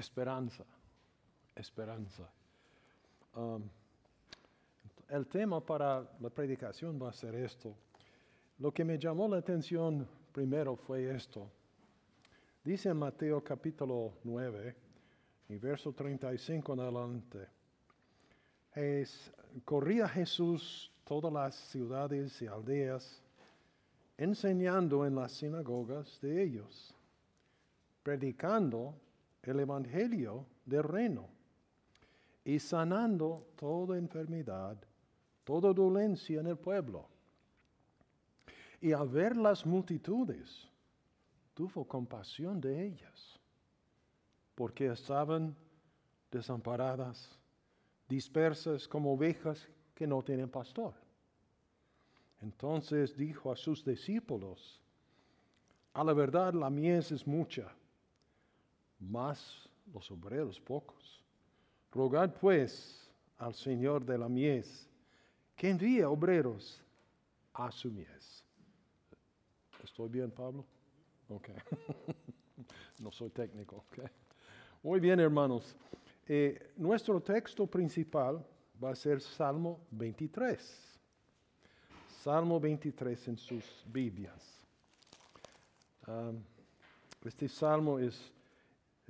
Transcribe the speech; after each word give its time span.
esperanza, 0.00 0.64
esperanza. 1.54 2.28
Um, 3.36 3.62
el 5.08 5.26
tema 5.26 5.60
para 5.60 6.08
la 6.20 6.30
predicación 6.30 7.00
va 7.00 7.10
a 7.10 7.12
ser 7.12 7.34
esto. 7.34 7.76
Lo 8.58 8.72
que 8.72 8.84
me 8.84 8.98
llamó 8.98 9.28
la 9.28 9.38
atención 9.38 10.06
primero 10.32 10.76
fue 10.76 11.14
esto. 11.14 11.50
Dice 12.64 12.88
en 12.88 12.96
Mateo 12.96 13.42
capítulo 13.42 14.14
9, 14.24 14.76
y 15.48 15.56
verso 15.56 15.92
35 15.92 16.74
en 16.74 16.80
adelante, 16.80 17.48
es, 18.74 19.32
corría 19.64 20.08
Jesús 20.08 20.92
todas 21.04 21.32
las 21.32 21.54
ciudades 21.56 22.40
y 22.40 22.46
aldeas, 22.46 23.22
enseñando 24.16 25.04
en 25.04 25.16
las 25.16 25.32
sinagogas 25.32 26.20
de 26.20 26.42
ellos, 26.42 26.94
predicando 28.02 28.94
el 29.42 29.60
Evangelio 29.60 30.46
del 30.64 30.82
reino 30.82 31.28
y 32.44 32.58
sanando 32.58 33.46
toda 33.56 33.96
enfermedad, 33.96 34.76
toda 35.44 35.72
dolencia 35.72 36.40
en 36.40 36.46
el 36.46 36.56
pueblo. 36.56 37.08
Y 38.80 38.92
al 38.92 39.08
ver 39.08 39.36
las 39.36 39.66
multitudes, 39.66 40.68
tuvo 41.54 41.86
compasión 41.86 42.60
de 42.60 42.86
ellas, 42.86 43.38
porque 44.54 44.86
estaban 44.86 45.54
desamparadas, 46.30 47.38
dispersas 48.08 48.88
como 48.88 49.12
ovejas 49.12 49.68
que 49.94 50.06
no 50.06 50.22
tienen 50.22 50.48
pastor. 50.48 50.94
Entonces 52.40 53.16
dijo 53.16 53.52
a 53.52 53.56
sus 53.56 53.84
discípulos, 53.84 54.80
a 55.92 56.02
la 56.02 56.14
verdad 56.14 56.54
la 56.54 56.70
mies 56.70 57.12
es 57.12 57.26
mucha, 57.26 57.70
mas 59.00 59.68
los 59.92 60.10
obreros 60.10 60.60
pocos. 60.60 61.20
Rogad 61.90 62.32
pues 62.34 63.10
al 63.38 63.54
Señor 63.54 64.04
de 64.04 64.18
la 64.18 64.28
mies 64.28 64.88
que 65.56 65.70
envíe 65.70 66.02
obreros 66.04 66.80
a 67.54 67.72
su 67.72 67.90
mies. 67.90 68.44
¿Estoy 69.82 70.08
bien, 70.08 70.30
Pablo? 70.30 70.64
Ok. 71.28 71.48
no 73.00 73.10
soy 73.10 73.30
técnico. 73.30 73.84
Muy 74.82 75.00
bien, 75.00 75.18
hermanos. 75.20 75.74
Eh, 76.26 76.72
nuestro 76.76 77.20
texto 77.20 77.66
principal 77.66 78.44
va 78.82 78.90
a 78.90 78.94
ser 78.94 79.20
Salmo 79.20 79.80
23. 79.90 80.90
Salmo 82.22 82.60
23 82.60 83.28
en 83.28 83.36
sus 83.36 83.64
Biblias. 83.86 84.60
este 87.24 87.48
salmo 87.48 87.98
es 87.98 88.32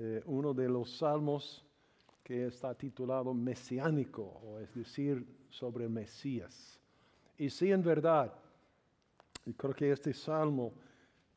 eh, 0.03 0.23
uno 0.25 0.55
de 0.55 0.67
los 0.67 0.97
salmos 0.97 1.63
que 2.23 2.47
está 2.47 2.75
titulado 2.75 3.35
mesiánico, 3.35 4.23
o 4.23 4.59
es 4.59 4.75
decir, 4.75 5.27
sobre 5.51 5.91
Mesías. 5.91 6.81
Y 7.37 7.51
sí, 7.51 7.71
en 7.71 7.83
verdad, 7.83 8.33
y 9.45 9.53
creo 9.53 9.75
que 9.75 9.93
este 9.93 10.15
salmo 10.15 10.73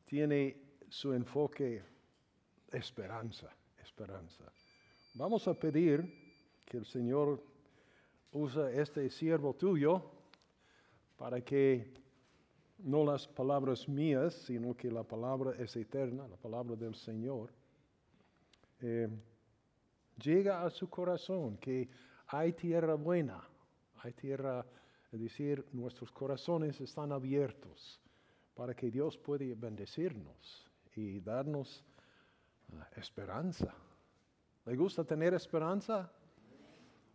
tiene 0.06 0.56
su 0.88 1.12
enfoque 1.12 1.82
esperanza, 2.72 3.54
esperanza. 3.82 4.50
Vamos 5.12 5.46
a 5.46 5.52
pedir 5.52 6.62
que 6.64 6.78
el 6.78 6.86
Señor 6.86 7.44
use 8.32 8.80
este 8.80 9.10
siervo 9.10 9.52
tuyo 9.52 10.10
para 11.18 11.42
que 11.42 11.92
no 12.78 13.04
las 13.04 13.28
palabras 13.28 13.86
mías, 13.86 14.32
sino 14.32 14.74
que 14.74 14.90
la 14.90 15.02
palabra 15.02 15.52
es 15.58 15.76
eterna, 15.76 16.26
la 16.26 16.36
palabra 16.36 16.76
del 16.76 16.94
Señor, 16.94 17.52
eh, 18.86 19.08
llega 20.22 20.62
a 20.62 20.68
su 20.68 20.90
corazón, 20.90 21.56
que 21.56 21.88
hay 22.26 22.52
tierra 22.52 22.94
buena, 22.94 23.42
hay 24.02 24.12
tierra, 24.12 24.64
es 25.10 25.20
decir, 25.20 25.66
nuestros 25.72 26.12
corazones 26.12 26.78
están 26.82 27.10
abiertos 27.10 27.98
para 28.54 28.74
que 28.74 28.90
Dios 28.90 29.16
pueda 29.16 29.54
bendecirnos 29.56 30.70
y 30.94 31.20
darnos 31.20 31.82
ah, 32.74 32.86
esperanza. 32.96 33.74
¿Le 34.66 34.76
gusta 34.76 35.02
tener 35.02 35.32
esperanza? 35.32 36.12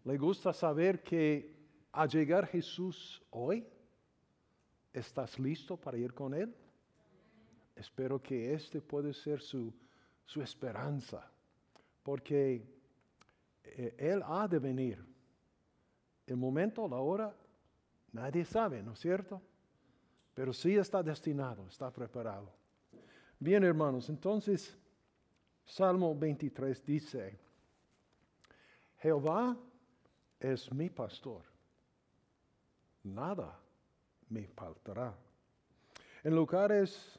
¿Le 0.05 0.17
gusta 0.17 0.51
saber 0.53 1.03
que 1.03 1.55
a 1.91 2.07
llegar 2.07 2.47
Jesús 2.47 3.21
hoy, 3.29 3.67
estás 4.91 5.37
listo 5.37 5.77
para 5.77 5.97
ir 5.97 6.15
con 6.15 6.33
Él? 6.33 6.55
Espero 7.75 8.19
que 8.19 8.53
este 8.53 8.81
puede 8.81 9.13
ser 9.13 9.39
su, 9.39 9.71
su 10.25 10.41
esperanza, 10.41 11.31
porque 12.09 12.65
eh, 13.63 13.95
Él 13.99 14.23
ha 14.25 14.47
de 14.47 14.57
venir. 14.57 14.97
El 16.25 16.37
momento, 16.37 16.87
la 16.87 16.97
hora, 16.97 17.35
nadie 18.13 18.43
sabe, 18.45 18.81
¿no 18.81 18.93
es 18.93 18.99
cierto? 18.99 19.39
Pero 20.33 20.51
sí 20.51 20.75
está 20.75 21.03
destinado, 21.03 21.67
está 21.67 21.91
preparado. 21.91 22.51
Bien, 23.37 23.63
hermanos, 23.63 24.09
entonces 24.09 24.75
Salmo 25.63 26.15
23 26.15 26.83
dice, 26.83 27.37
Jehová 28.97 29.55
es 30.39 30.73
mi 30.73 30.89
pastor, 30.89 31.43
nada 33.03 33.55
me 34.29 34.47
faltará. 34.47 35.15
En 36.23 36.35
lugares 36.35 37.18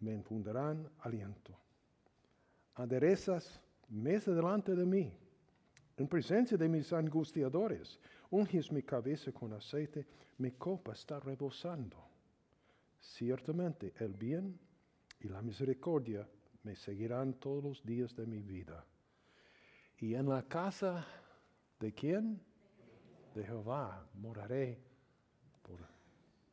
me 0.00 0.12
infundirán 0.12 0.88
aliento. 1.00 1.56
Aderezas 2.74 3.60
mesa 3.88 4.32
delante 4.32 4.74
de 4.74 4.84
mí, 4.84 5.12
en 5.96 6.08
presencia 6.08 6.56
de 6.56 6.68
mis 6.68 6.92
angustiadores. 6.92 7.98
Unges 8.30 8.70
mi 8.70 8.82
cabeza 8.82 9.32
con 9.32 9.52
aceite, 9.52 10.06
mi 10.38 10.52
copa 10.52 10.92
está 10.92 11.18
rebosando. 11.18 11.96
Ciertamente 13.00 13.94
el 13.98 14.14
bien 14.14 14.58
y 15.20 15.28
la 15.28 15.42
misericordia 15.42 16.28
me 16.62 16.76
seguirán 16.76 17.34
todos 17.34 17.64
los 17.64 17.84
días 17.84 18.14
de 18.14 18.26
mi 18.26 18.42
vida. 18.42 18.84
Y 19.98 20.14
en 20.14 20.28
la 20.28 20.42
casa 20.42 21.06
de 21.80 21.92
quién? 21.92 22.40
De 23.34 23.44
Jehová 23.44 24.06
moraré 24.14 24.78
por 25.62 25.80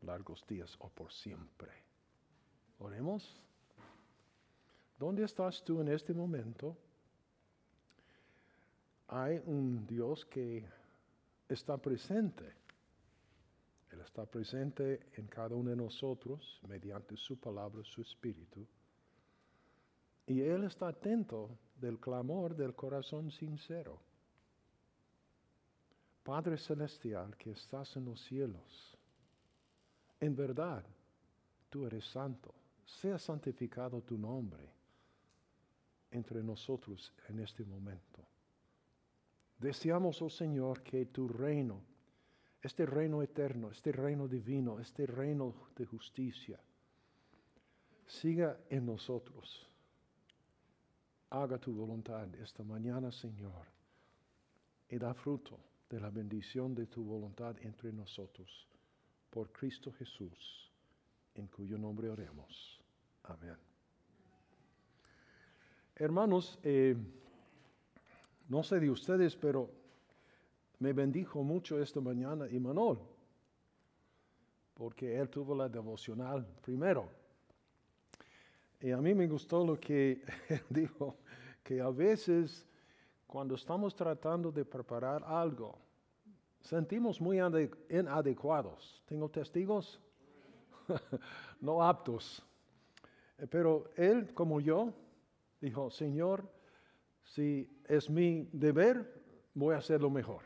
largos 0.01 0.45
días 0.47 0.75
o 0.79 0.89
por 0.89 1.11
siempre. 1.11 1.84
Oremos. 2.85 3.23
¿Dónde 4.99 5.23
estás 5.23 5.63
tú 5.63 5.81
en 5.81 5.87
este 5.87 6.13
momento? 6.13 6.77
Hay 9.07 9.41
un 9.47 9.87
Dios 9.87 10.23
que 10.25 10.63
está 11.49 11.77
presente. 11.77 12.45
Él 13.89 14.01
está 14.01 14.27
presente 14.27 15.07
en 15.13 15.25
cada 15.25 15.55
uno 15.55 15.71
de 15.71 15.75
nosotros 15.75 16.61
mediante 16.67 17.17
su 17.17 17.39
palabra, 17.39 17.83
su 17.83 18.03
espíritu. 18.03 18.67
Y 20.27 20.41
Él 20.41 20.65
está 20.65 20.89
atento 20.89 21.57
del 21.81 21.99
clamor 21.99 22.55
del 22.55 22.75
corazón 22.75 23.31
sincero. 23.31 23.99
Padre 26.23 26.59
Celestial 26.59 27.35
que 27.35 27.49
estás 27.49 27.95
en 27.95 28.05
los 28.05 28.21
cielos, 28.25 28.95
en 30.19 30.35
verdad, 30.35 30.85
tú 31.71 31.87
eres 31.87 32.05
santo 32.11 32.53
sea 32.85 33.17
santificado 33.17 34.01
tu 34.01 34.17
nombre 34.17 34.69
entre 36.11 36.43
nosotros 36.43 37.13
en 37.27 37.39
este 37.39 37.65
momento. 37.65 38.23
Deseamos, 39.57 40.21
oh 40.21 40.29
Señor, 40.29 40.83
que 40.83 41.07
tu 41.07 41.27
reino, 41.27 41.81
este 42.61 42.85
reino 42.85 43.21
eterno, 43.21 43.71
este 43.71 43.91
reino 43.91 44.27
divino, 44.27 44.79
este 44.79 45.05
reino 45.05 45.53
de 45.75 45.85
justicia, 45.85 46.59
siga 48.05 48.57
en 48.69 48.85
nosotros. 48.85 49.67
Haga 51.31 51.57
tu 51.57 51.73
voluntad 51.73 52.33
esta 52.35 52.63
mañana, 52.63 53.11
Señor, 53.11 53.65
y 54.89 54.97
da 54.97 55.13
fruto 55.13 55.59
de 55.89 55.99
la 55.99 56.09
bendición 56.09 56.75
de 56.75 56.85
tu 56.85 57.03
voluntad 57.03 57.55
entre 57.61 57.91
nosotros. 57.91 58.67
Por 59.29 59.51
Cristo 59.51 59.91
Jesús 59.91 60.71
en 61.35 61.47
cuyo 61.47 61.77
nombre 61.77 62.09
oremos. 62.09 62.74
Amén. 63.27 63.57
Hermanos, 65.95 66.59
eh, 66.63 66.95
no 68.49 68.63
sé 68.63 68.79
de 68.79 68.89
ustedes, 68.89 69.35
pero 69.35 69.69
me 70.79 70.93
bendijo 70.93 71.41
mucho 71.41 71.81
esta 71.81 72.01
mañana 72.01 72.47
Imanol, 72.49 72.99
porque 74.73 75.17
él 75.17 75.29
tuvo 75.29 75.55
la 75.55 75.69
devocional 75.69 76.45
primero. 76.61 77.09
Y 78.81 78.91
a 78.91 78.97
mí 78.97 79.13
me 79.13 79.27
gustó 79.27 79.65
lo 79.65 79.79
que 79.79 80.21
él 80.49 80.61
dijo, 80.69 81.17
que 81.63 81.81
a 81.81 81.89
veces 81.89 82.67
cuando 83.25 83.55
estamos 83.55 83.95
tratando 83.95 84.51
de 84.51 84.63
preparar 84.63 85.23
algo, 85.23 85.77
sentimos 86.61 87.19
muy 87.19 87.39
inadecuados. 87.89 89.01
¿Tengo 89.07 89.29
testigos? 89.29 89.99
no 91.61 91.81
aptos. 91.81 92.45
Pero 93.49 93.91
él, 93.95 94.33
como 94.33 94.59
yo, 94.59 94.93
dijo, 95.59 95.89
Señor, 95.89 96.49
si 97.23 97.69
es 97.87 98.09
mi 98.09 98.47
deber, 98.51 99.23
voy 99.53 99.75
a 99.75 99.79
hacerlo 99.79 100.09
mejor. 100.09 100.43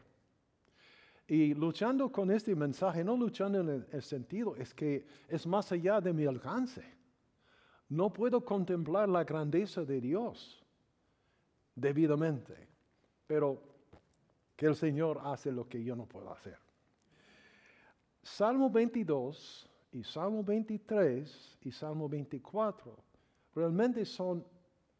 Y 1.27 1.53
luchando 1.53 2.12
con 2.12 2.31
este 2.31 2.56
mensaje, 2.56 3.03
no 3.03 3.15
luchando 3.15 3.59
en 3.59 3.86
el, 3.91 4.01
sentido, 4.01 4.56
es 4.56 4.74
que 4.74 5.06
es 5.27 5.45
más 5.45 5.71
allá 5.71 6.01
de 6.01 6.12
mi 6.12 6.25
alcance. 6.25 6.83
No 7.89 8.12
puedo 8.12 8.44
contemplar 8.44 9.07
la 9.07 9.24
grandeza 9.24 9.83
de 9.83 10.01
Dios 10.01 10.65
debidamente, 11.75 12.68
pero 13.27 13.62
que 14.56 14.65
el 14.65 14.75
Señor 14.75 15.21
hace 15.24 15.51
lo 15.51 15.68
que 15.69 15.83
yo 15.83 15.95
no 15.95 16.07
puedo 16.07 16.31
hacer. 16.31 16.57
Salmo 18.24 18.69
22 18.69 19.69
y 19.91 20.03
Salmo 20.03 20.44
23 20.44 21.57
y 21.62 21.71
Salmo 21.71 22.07
24 22.07 22.95
realmente 23.56 24.06
son 24.06 24.45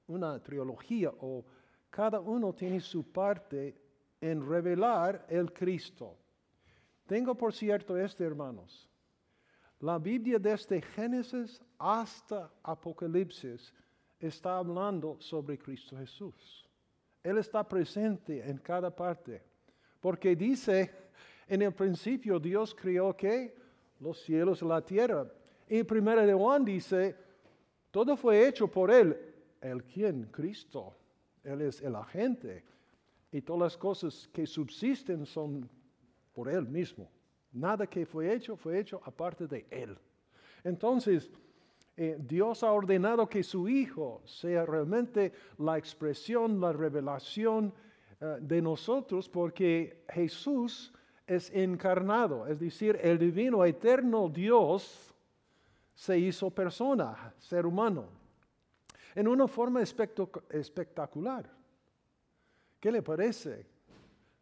una 0.08 0.42
trilogía 0.42 1.12
o 1.20 1.46
cada 1.90 2.20
uno 2.20 2.54
tiene 2.54 2.80
su 2.80 3.04
parte 3.12 3.76
en 4.22 4.48
revelar 4.48 5.26
el 5.30 5.54
Cristo. 5.54 6.18
Tengo 7.06 7.36
por 7.36 7.54
cierto 7.54 7.98
este, 7.98 8.24
hermanos. 8.24 8.88
La 9.80 9.98
Biblia 9.98 10.38
desde 10.40 10.82
Génesis 10.82 11.62
hasta 11.78 12.52
Apocalipsis 12.64 13.74
está 14.20 14.58
hablando 14.58 15.18
sobre 15.20 15.58
Cristo 15.58 15.98
Jesús. 15.98 16.68
Él 17.24 17.38
está 17.38 17.68
presente 17.68 18.48
en 18.48 18.58
cada 18.58 18.94
parte. 18.94 19.42
Porque 20.00 20.36
dice, 20.36 20.92
en 21.48 21.62
el 21.62 21.74
principio 21.74 22.40
Dios 22.40 22.76
creó 22.76 23.16
que 23.16 23.59
los 24.00 24.20
cielos 24.22 24.62
y 24.62 24.66
la 24.66 24.82
tierra. 24.82 25.28
Y 25.68 25.84
primera 25.84 26.26
de 26.26 26.34
Juan 26.34 26.66
dice, 26.66 27.16
todo 27.92 28.16
fue 28.18 28.48
hecho 28.48 28.68
por 28.68 28.92
Él. 28.92 29.18
¿El 29.62 29.84
quién? 29.84 30.26
Cristo. 30.32 30.96
Él 31.44 31.62
es 31.62 31.82
el 31.82 31.96
agente. 31.96 32.64
Y 33.32 33.42
todas 33.42 33.62
las 33.74 33.78
cosas 33.78 34.30
que 34.34 34.48
subsisten 34.48 35.26
son 35.26 35.70
por 36.34 36.50
Él 36.50 36.68
mismo. 36.68 37.10
Nada 37.52 37.88
que 37.88 38.06
fue 38.06 38.34
hecho 38.34 38.56
fue 38.56 38.80
hecho 38.80 39.02
aparte 39.04 39.48
de 39.48 39.66
Él. 39.70 39.98
Entonces, 40.64 41.30
eh, 41.98 42.18
Dios 42.20 42.64
ha 42.64 42.72
ordenado 42.72 43.28
que 43.28 43.44
su 43.44 43.68
Hijo 43.68 44.22
sea 44.26 44.66
realmente 44.66 45.34
la 45.58 45.78
expresión, 45.78 46.60
la 46.60 46.72
revelación 46.72 47.74
eh, 48.22 48.38
de 48.40 48.62
nosotros, 48.62 49.28
porque 49.28 50.04
Jesús 50.10 50.94
es 51.30 51.52
encarnado, 51.52 52.48
es 52.48 52.60
decir, 52.60 53.00
el 53.04 53.20
divino 53.20 53.64
eterno 53.64 54.28
Dios 54.30 55.14
se 55.94 56.18
hizo 56.18 56.50
persona, 56.50 57.36
ser 57.38 57.68
humano, 57.68 58.08
en 59.14 59.28
una 59.28 59.48
forma 59.48 59.80
espectacular. 59.82 61.48
¿Qué 62.80 62.92
le 62.92 63.04
parece? 63.04 63.68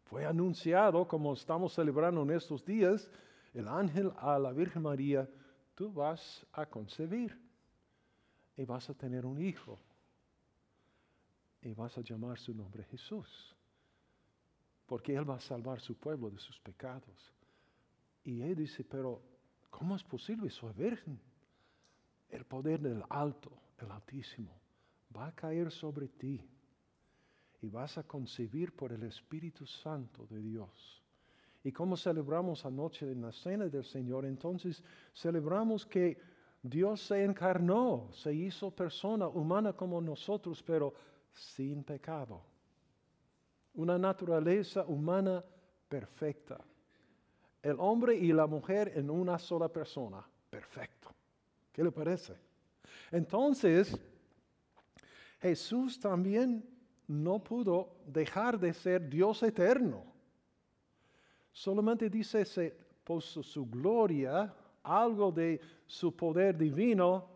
Fue 0.04 0.24
anunciado, 0.24 1.06
como 1.06 1.34
estamos 1.34 1.74
celebrando 1.74 2.22
en 2.22 2.30
estos 2.30 2.64
días, 2.64 3.10
el 3.52 3.68
ángel 3.68 4.10
a 4.16 4.38
la 4.38 4.52
Virgen 4.52 4.82
María, 4.82 5.28
tú 5.74 5.92
vas 5.92 6.46
a 6.52 6.64
concebir 6.64 7.38
y 8.56 8.64
vas 8.64 8.88
a 8.88 8.94
tener 8.94 9.26
un 9.26 9.38
hijo 9.42 9.78
y 11.60 11.74
vas 11.74 11.98
a 11.98 12.00
llamar 12.00 12.38
su 12.38 12.54
nombre 12.54 12.82
Jesús, 12.84 13.54
porque 14.88 15.14
Él 15.14 15.28
va 15.28 15.36
a 15.36 15.40
salvar 15.40 15.80
su 15.80 15.94
pueblo 15.94 16.30
de 16.30 16.38
sus 16.38 16.58
pecados. 16.60 17.32
Y 18.24 18.40
Él 18.40 18.56
dice, 18.56 18.82
pero 18.82 19.22
¿cómo 19.70 19.94
es 19.94 20.02
posible? 20.02 20.50
Soy 20.50 20.72
virgen. 20.72 21.20
El 22.30 22.44
poder 22.46 22.80
del 22.80 23.04
alto, 23.10 23.52
el 23.78 23.90
altísimo, 23.90 24.50
va 25.14 25.26
a 25.26 25.34
caer 25.34 25.70
sobre 25.70 26.08
ti 26.08 26.42
y 27.60 27.68
vas 27.68 27.98
a 27.98 28.02
concebir 28.02 28.74
por 28.74 28.92
el 28.92 29.02
Espíritu 29.02 29.66
Santo 29.66 30.26
de 30.26 30.40
Dios. 30.40 31.02
Y 31.62 31.70
como 31.70 31.96
celebramos 31.96 32.64
anoche 32.64 33.10
en 33.10 33.22
la 33.22 33.32
cena 33.32 33.66
del 33.66 33.84
Señor, 33.84 34.24
entonces 34.24 34.82
celebramos 35.12 35.84
que 35.84 36.18
Dios 36.62 37.02
se 37.02 37.24
encarnó, 37.24 38.08
se 38.12 38.32
hizo 38.32 38.70
persona 38.70 39.28
humana 39.28 39.74
como 39.74 40.00
nosotros, 40.00 40.62
pero 40.62 40.94
sin 41.32 41.84
pecado. 41.84 42.42
Una 43.78 43.96
naturaleza 43.96 44.84
humana 44.86 45.44
perfecta. 45.88 46.58
El 47.62 47.76
hombre 47.78 48.16
y 48.16 48.32
la 48.32 48.48
mujer 48.48 48.92
en 48.96 49.08
una 49.08 49.38
sola 49.38 49.68
persona, 49.68 50.20
perfecto. 50.50 51.14
¿Qué 51.72 51.84
le 51.84 51.92
parece? 51.92 52.34
Entonces, 53.12 53.96
Jesús 55.40 56.00
también 56.00 56.68
no 57.06 57.38
pudo 57.38 58.00
dejar 58.04 58.58
de 58.58 58.72
ser 58.74 59.08
Dios 59.08 59.44
eterno. 59.44 60.04
Solamente 61.52 62.10
dice, 62.10 62.44
se 62.44 62.76
puso 63.04 63.44
su 63.44 63.64
gloria, 63.64 64.52
algo 64.82 65.30
de 65.30 65.60
su 65.86 66.16
poder 66.16 66.58
divino, 66.58 67.28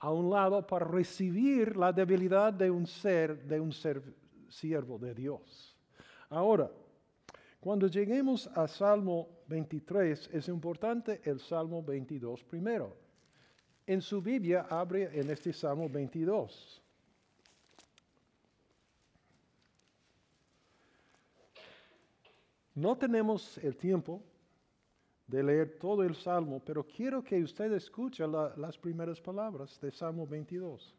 a 0.00 0.10
un 0.10 0.30
lado 0.30 0.66
para 0.66 0.84
recibir 0.84 1.76
la 1.76 1.92
debilidad 1.92 2.52
de 2.52 2.72
un 2.72 2.88
ser, 2.88 3.46
de 3.46 3.60
un 3.60 3.72
ser 3.72 4.02
siervo 4.50 4.98
de 4.98 5.14
Dios. 5.14 5.76
Ahora, 6.28 6.70
cuando 7.60 7.86
lleguemos 7.86 8.46
a 8.48 8.66
Salmo 8.68 9.28
23, 9.48 10.30
es 10.32 10.48
importante 10.48 11.20
el 11.24 11.40
Salmo 11.40 11.82
22 11.82 12.44
primero. 12.44 12.96
En 13.86 14.00
su 14.00 14.22
Biblia 14.22 14.66
abre 14.70 15.10
en 15.18 15.30
este 15.30 15.52
Salmo 15.52 15.88
22. 15.88 16.82
No 22.74 22.96
tenemos 22.96 23.58
el 23.58 23.76
tiempo 23.76 24.22
de 25.26 25.42
leer 25.42 25.78
todo 25.78 26.02
el 26.02 26.14
Salmo, 26.14 26.62
pero 26.64 26.84
quiero 26.84 27.22
que 27.22 27.42
usted 27.42 27.72
escuche 27.72 28.26
las 28.26 28.78
primeras 28.78 29.20
palabras 29.20 29.78
de 29.80 29.90
Salmo 29.90 30.26
22. 30.26 30.94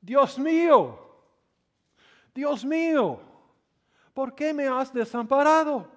Dios 0.00 0.38
mío, 0.38 1.15
Dios 2.36 2.66
mío, 2.66 3.18
¿por 4.12 4.34
qué 4.34 4.52
me 4.52 4.68
has 4.68 4.92
desamparado? 4.92 5.90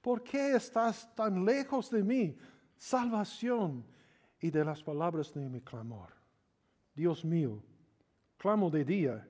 ¿Por 0.00 0.22
qué 0.22 0.56
estás 0.56 1.14
tan 1.14 1.44
lejos 1.44 1.90
de 1.90 2.02
mí? 2.02 2.38
Salvación 2.78 3.84
y 4.40 4.50
de 4.50 4.64
las 4.64 4.82
palabras 4.82 5.34
de 5.34 5.46
mi 5.50 5.60
clamor. 5.60 6.08
Dios 6.94 7.26
mío, 7.26 7.62
clamo 8.38 8.70
de 8.70 8.82
día 8.86 9.28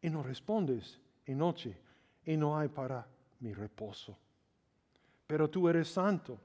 y 0.00 0.08
no 0.08 0.22
respondes, 0.22 0.98
y 1.26 1.34
noche 1.34 1.78
y 2.24 2.38
no 2.38 2.56
hay 2.56 2.68
para 2.68 3.06
mi 3.40 3.52
reposo. 3.52 4.16
Pero 5.26 5.50
tú 5.50 5.68
eres 5.68 5.88
santo, 5.88 6.40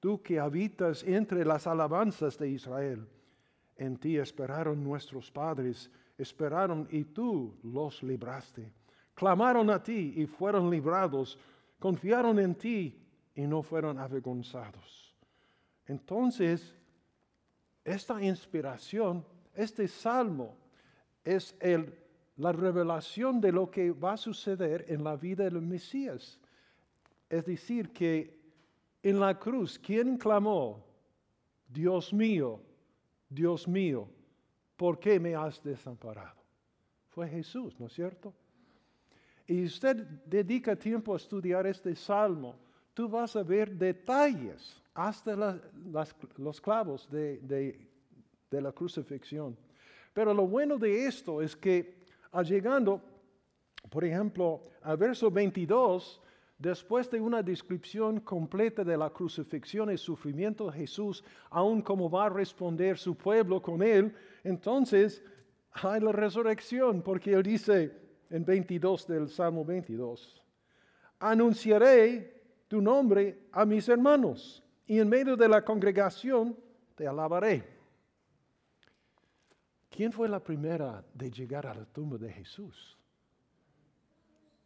tú 0.00 0.22
que 0.22 0.40
habitas 0.40 1.02
entre 1.02 1.44
las 1.44 1.66
alabanzas 1.66 2.38
de 2.38 2.48
Israel. 2.48 3.06
En 3.76 3.98
ti 3.98 4.16
esperaron 4.16 4.82
nuestros 4.82 5.30
padres, 5.30 5.90
esperaron 6.16 6.88
y 6.90 7.04
tú 7.04 7.58
los 7.62 8.02
libraste. 8.02 8.72
Clamaron 9.14 9.70
a 9.70 9.82
ti 9.82 10.14
y 10.16 10.26
fueron 10.26 10.70
librados, 10.70 11.38
confiaron 11.78 12.38
en 12.38 12.54
ti 12.54 13.00
y 13.34 13.42
no 13.42 13.62
fueron 13.62 13.98
avergonzados. 13.98 15.14
Entonces, 15.86 16.74
esta 17.84 18.22
inspiración, 18.22 19.24
este 19.54 19.86
salmo, 19.86 20.56
es 21.22 21.56
el 21.60 22.04
la 22.36 22.52
revelación 22.52 23.40
de 23.40 23.52
lo 23.52 23.70
que 23.70 23.92
va 23.92 24.14
a 24.14 24.16
suceder 24.16 24.84
en 24.88 25.04
la 25.04 25.16
vida 25.16 25.44
del 25.44 25.60
Mesías. 25.60 26.40
Es 27.28 27.46
decir, 27.46 27.90
que 27.90 28.38
en 29.02 29.20
la 29.20 29.38
cruz, 29.38 29.78
¿quién 29.78 30.16
clamó? 30.16 30.84
Dios 31.68 32.12
mío, 32.12 32.60
Dios 33.28 33.68
mío, 33.68 34.08
¿por 34.76 34.98
qué 34.98 35.18
me 35.20 35.34
has 35.34 35.62
desamparado? 35.62 36.42
Fue 37.08 37.28
Jesús, 37.28 37.78
¿no 37.78 37.86
es 37.86 37.92
cierto? 37.92 38.34
Y 39.46 39.64
usted 39.64 39.96
dedica 40.24 40.74
tiempo 40.74 41.12
a 41.12 41.16
estudiar 41.16 41.66
este 41.66 41.94
salmo, 41.94 42.56
tú 42.94 43.08
vas 43.08 43.36
a 43.36 43.42
ver 43.42 43.70
detalles, 43.70 44.80
hasta 44.94 45.60
los 46.36 46.60
clavos 46.60 47.10
de, 47.10 47.88
la 48.50 48.72
crucifixión. 48.72 49.56
Pero 50.12 50.32
lo 50.32 50.46
bueno 50.46 50.78
de 50.78 51.06
esto 51.06 51.42
es 51.42 51.56
que 51.56 52.04
llegando 52.44 53.02
Por 53.90 54.04
ejemplo, 54.04 54.62
al 54.82 54.96
verso 54.96 55.30
22, 55.30 56.20
después 56.58 57.10
de 57.10 57.20
una 57.20 57.42
descripción 57.42 58.20
completa 58.20 58.84
de 58.84 58.96
la 58.96 59.10
crucifixión 59.10 59.90
y 59.90 59.98
sufrimiento 59.98 60.70
de 60.70 60.78
Jesús, 60.78 61.24
aún 61.50 61.82
cómo 61.82 62.08
va 62.08 62.26
a 62.26 62.30
responder 62.30 62.98
su 62.98 63.16
pueblo 63.16 63.60
con 63.60 63.82
él, 63.82 64.14
entonces 64.42 65.22
hay 65.72 66.00
la 66.00 66.12
resurrección, 66.12 67.02
porque 67.02 67.32
él 67.32 67.42
dice 67.42 67.92
en 68.30 68.44
22 68.44 69.06
del 69.06 69.28
Salmo 69.28 69.64
22, 69.64 70.42
anunciaré 71.18 72.42
tu 72.68 72.80
nombre 72.80 73.48
a 73.52 73.64
mis 73.64 73.88
hermanos 73.88 74.62
y 74.86 74.98
en 74.98 75.08
medio 75.08 75.36
de 75.36 75.48
la 75.48 75.64
congregación 75.64 76.56
te 76.94 77.06
alabaré. 77.06 77.74
¿Quién 79.90 80.12
fue 80.12 80.28
la 80.28 80.40
primera 80.42 81.04
de 81.14 81.30
llegar 81.30 81.66
a 81.66 81.74
la 81.74 81.84
tumba 81.84 82.18
de 82.18 82.32
Jesús? 82.32 82.98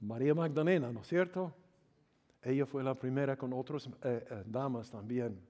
María 0.00 0.34
Magdalena, 0.34 0.90
¿no 0.92 1.00
es 1.00 1.06
cierto? 1.06 1.54
Ella 2.42 2.66
fue 2.66 2.82
la 2.84 2.94
primera 2.94 3.36
con 3.36 3.52
otras 3.52 3.86
eh, 3.86 3.90
eh, 4.04 4.42
damas 4.46 4.90
también. 4.90 5.40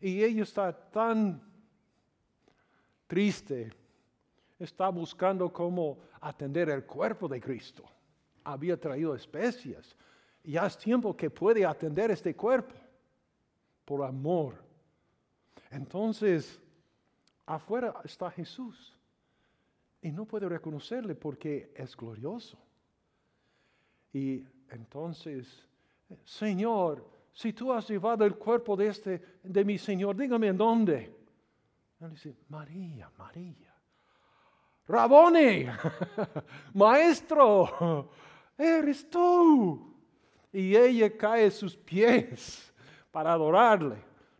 Y 0.00 0.22
ella 0.22 0.42
está 0.42 0.72
tan 0.72 1.40
triste, 3.06 3.72
está 4.58 4.88
buscando 4.88 5.52
cómo 5.52 5.98
atender 6.20 6.68
el 6.68 6.84
cuerpo 6.84 7.28
de 7.28 7.40
Cristo. 7.40 7.84
Había 8.42 8.78
traído 8.78 9.14
especias. 9.14 9.96
Ya 10.42 10.66
es 10.66 10.76
tiempo 10.76 11.16
que 11.16 11.30
puede 11.30 11.64
atender 11.64 12.10
este 12.10 12.34
cuerpo 12.34 12.74
por 13.84 14.04
amor. 14.04 14.56
Entonces, 15.70 16.60
afuera 17.46 17.94
está 18.04 18.30
Jesús. 18.30 18.94
Y 20.02 20.12
no 20.12 20.26
puede 20.26 20.48
reconocerle 20.48 21.14
porque 21.14 21.72
es 21.74 21.96
glorioso. 21.96 22.58
Y 24.12 24.44
entonces, 24.68 25.66
Señor, 26.24 27.08
si 27.32 27.52
tú 27.52 27.72
has 27.72 27.88
llevado 27.88 28.24
el 28.24 28.36
cuerpo 28.36 28.76
de, 28.76 28.88
este, 28.88 29.22
de 29.42 29.64
mi 29.64 29.78
Señor, 29.78 30.16
dígame 30.16 30.48
en 30.48 30.56
dónde. 30.56 31.16
Él 32.00 32.10
dice, 32.10 32.36
María, 32.48 33.10
María. 33.18 33.74
Rabone, 34.86 35.72
maestro, 36.74 38.10
eres 38.56 39.08
tú. 39.08 39.94
Y 40.52 40.76
ella 40.76 41.16
cae 41.16 41.46
a 41.46 41.50
sus 41.50 41.76
pies 41.76 42.72
para 43.10 43.32
adorarle. 43.32 43.96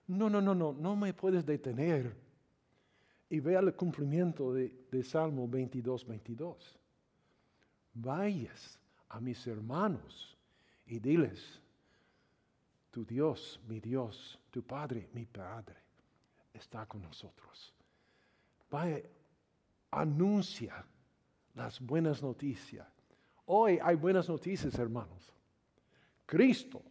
No, 0.07 0.29
no, 0.29 0.41
no, 0.41 0.55
no, 0.55 0.73
no 0.73 0.95
me 0.95 1.13
puedes 1.13 1.45
detener. 1.45 2.15
Y 3.31 3.41
vea 3.41 3.61
el 3.61 3.75
cumplimiento 3.75 4.53
de, 4.53 4.87
de 4.91 5.03
Salmo 5.03 5.49
22, 5.49 6.07
22. 6.07 6.79
Vayas 7.95 8.79
a 9.09 9.19
mis 9.19 9.45
hermanos 9.47 10.37
y 10.87 10.99
diles, 10.99 11.61
tu 12.95 13.05
Dios, 13.05 13.59
mi 13.67 13.81
Dios, 13.81 14.39
tu 14.53 14.63
Padre, 14.63 15.09
mi 15.15 15.27
Padre, 15.27 15.75
está 16.53 16.87
con 16.87 17.03
nosotros. 17.03 17.75
Vaya, 18.71 19.03
anuncia 19.91 20.87
las 21.57 21.81
buenas 21.81 22.23
noticias. 22.23 22.87
Hoy 23.47 23.81
hay 23.83 23.97
buenas 23.97 24.29
noticias, 24.29 24.79
hermanos. 24.79 25.33
Cristo 26.25 26.83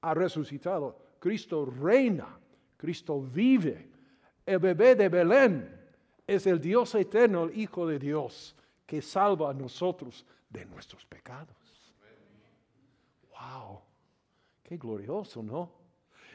ha 0.00 0.14
resucitado, 0.14 0.98
Cristo 1.20 1.64
reina, 1.64 2.36
Cristo 2.76 3.22
vive. 3.22 3.88
El 4.44 4.58
bebé 4.58 4.96
de 4.96 5.08
Belén 5.08 5.80
es 6.26 6.44
el 6.48 6.60
Dios 6.60 6.92
eterno, 6.96 7.44
el 7.44 7.56
Hijo 7.56 7.86
de 7.86 8.00
Dios, 8.00 8.56
que 8.84 9.00
salva 9.00 9.50
a 9.50 9.54
nosotros 9.54 10.26
de 10.48 10.66
nuestros 10.66 11.06
pecados. 11.06 11.56
¡Wow! 13.30 13.89
¡Qué 14.70 14.76
glorioso, 14.76 15.42
¿no? 15.42 15.68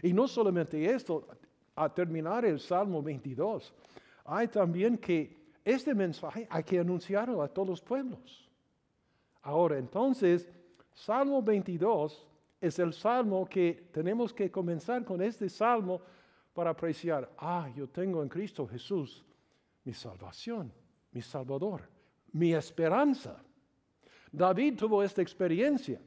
Y 0.03 0.11
no 0.11 0.27
solamente 0.27 0.93
esto, 0.93 1.25
a 1.73 1.87
terminar 1.87 2.43
el 2.43 2.59
Salmo 2.59 3.01
22, 3.01 3.73
hay 4.25 4.49
también 4.49 4.97
que 4.97 5.53
este 5.63 5.95
mensaje 5.95 6.45
hay 6.49 6.61
que 6.65 6.77
anunciarlo 6.77 7.41
a 7.41 7.47
todos 7.47 7.69
los 7.69 7.81
pueblos. 7.81 8.49
Ahora, 9.41 9.77
entonces, 9.77 10.49
Salmo 10.93 11.41
22 11.41 12.27
es 12.59 12.77
el 12.77 12.91
salmo 12.91 13.45
que 13.45 13.87
tenemos 13.93 14.33
que 14.33 14.51
comenzar 14.51 15.05
con 15.05 15.21
este 15.21 15.47
salmo 15.47 16.01
para 16.53 16.71
apreciar, 16.71 17.31
ah, 17.37 17.69
yo 17.73 17.87
tengo 17.87 18.21
en 18.21 18.27
Cristo 18.27 18.67
Jesús 18.67 19.23
mi 19.85 19.93
salvación, 19.93 20.73
mi 21.13 21.21
salvador, 21.21 21.83
mi 22.33 22.53
esperanza. 22.53 23.41
David 24.29 24.75
tuvo 24.75 25.01
esta 25.01 25.21
experiencia. 25.21 26.01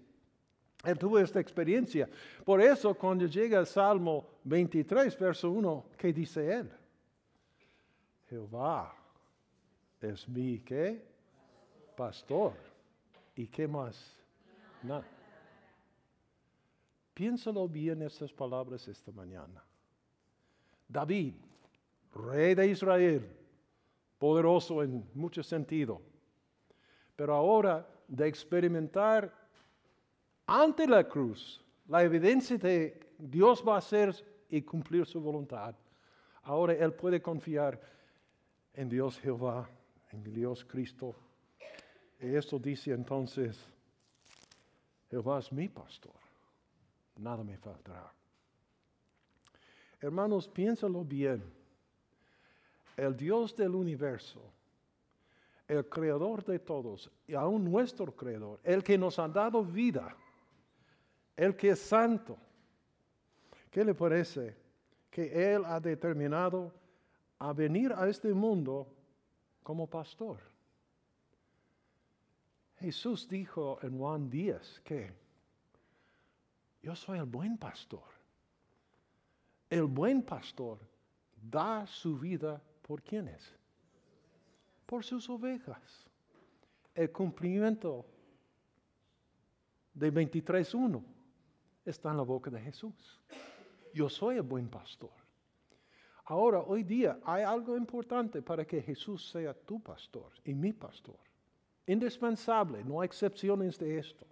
Él 0.85 0.99
tuvo 0.99 1.19
esta 1.19 1.41
experiencia. 1.41 2.09
Por 2.45 2.61
eso 2.61 2.95
cuando 2.95 3.27
llega 3.27 3.59
el 3.59 3.67
Salmo 3.67 4.27
23, 4.45 5.19
verso 5.19 5.51
1, 5.51 5.87
¿qué 5.97 6.13
dice 6.13 6.53
él? 6.53 6.71
Jehová 8.29 8.95
es 10.01 10.29
mi, 10.29 10.61
¿qué? 10.61 11.05
Pastor. 11.97 12.53
¿Y 13.35 13.47
qué 13.47 13.67
más? 13.67 14.15
Piénsalo 17.15 17.67
bien 17.67 18.03
estas 18.03 18.33
palabras 18.33 18.87
esta 18.87 19.11
mañana. 19.11 19.65
David, 20.87 21.35
rey 22.15 22.55
de 22.55 22.69
Israel, 22.69 23.29
poderoso 24.19 24.83
en 24.83 25.09
mucho 25.15 25.43
sentido, 25.43 26.01
pero 27.17 27.35
ahora 27.35 27.87
de 28.07 28.27
experimentar 28.29 29.33
ante 30.49 30.87
la 30.89 31.07
cruz 31.07 31.65
la 31.87 32.03
evidencia 32.03 32.59
de 32.59 32.99
Dios 33.17 33.63
va 33.67 33.77
a 33.77 33.79
hacer 33.79 34.13
y 34.49 34.63
cumplir 34.63 35.07
su 35.07 35.21
voluntad. 35.21 35.75
Ahora 36.43 36.73
él 36.73 36.93
puede 36.93 37.23
confiar 37.23 37.81
en 38.75 38.89
Dios 38.89 39.19
Jehová, 39.21 39.69
en 40.11 40.25
Dios 40.25 40.65
Cristo. 40.65 41.15
Y 42.21 42.35
esto 42.35 42.59
dice 42.59 42.93
entonces, 42.93 43.57
Jehová 45.11 45.39
es 45.39 45.53
mi 45.53 45.69
pastor 45.69 46.13
nada 47.19 47.45
me 47.45 47.57
faltará. 47.57 48.13
Hermanos, 50.01 50.49
piénsalo 50.49 51.05
bien. 51.05 51.43
El 52.97 53.17
Dios 53.17 53.55
del 53.55 53.75
universo, 53.75 54.41
el 55.69 55.89
creador 55.89 56.45
de 56.45 56.59
todos, 56.59 57.11
y 57.27 57.35
aún 57.35 57.65
nuestro 57.65 58.15
creador, 58.15 58.59
el 58.65 58.83
que 58.83 58.99
nos 58.99 59.19
ha 59.19 59.29
dado 59.29 59.65
vida, 59.65 60.17
el 61.39 61.55
que 61.55 61.71
es 61.71 61.79
santo, 61.79 62.37
¿qué 63.71 63.85
le 63.85 63.95
parece? 63.95 64.57
Que 65.09 65.55
Él 65.55 65.65
ha 65.65 65.79
determinado 65.79 66.75
a 67.39 67.53
venir 67.53 67.93
a 67.93 68.09
este 68.09 68.35
mundo 68.35 68.93
como 69.63 69.87
pastor. 69.87 70.41
Jesús 72.81 73.29
dijo 73.29 73.79
en 73.83 73.99
Juan 73.99 74.29
10 74.29 74.81
que 74.81 75.13
yo 76.83 76.97
soy 76.97 77.21
el 77.21 77.25
buen 77.25 77.57
pastor. 77.57 78.09
El 79.71 79.85
buen 79.85 80.23
pastor 80.23 80.81
da 81.41 81.87
su 81.87 82.19
vida 82.19 82.61
por 82.83 83.01
quienes? 83.01 83.55
Por 84.87 85.05
sus 85.05 85.31
ovejas. 85.31 86.05
El 86.97 87.13
cumplimiento 87.13 88.05
de 89.95 90.13
23.1 90.13 91.18
está 91.91 92.11
en 92.11 92.17
la 92.17 92.23
boca 92.23 92.51
de 92.51 92.61
Jesús. 92.61 93.21
Yo 93.95 94.09
soy 94.09 94.37
el 94.37 94.43
buen 94.43 94.69
pastor. 94.69 95.11
Ahora, 96.27 96.61
hoy 96.61 96.83
día 96.83 97.19
hay 97.25 97.43
algo 97.43 97.77
importante 97.77 98.43
para 98.43 98.67
que 98.67 98.83
Jesús 98.83 99.31
sea 99.31 99.55
tu 99.55 99.81
pastor 99.81 100.31
y 100.45 100.55
mi 100.55 100.73
pastor. 100.73 101.17
Indispensable, 101.87 102.85
no 102.85 103.01
hay 103.01 103.07
excepciones 103.07 103.79
de 103.79 103.99
esto. 103.99 104.27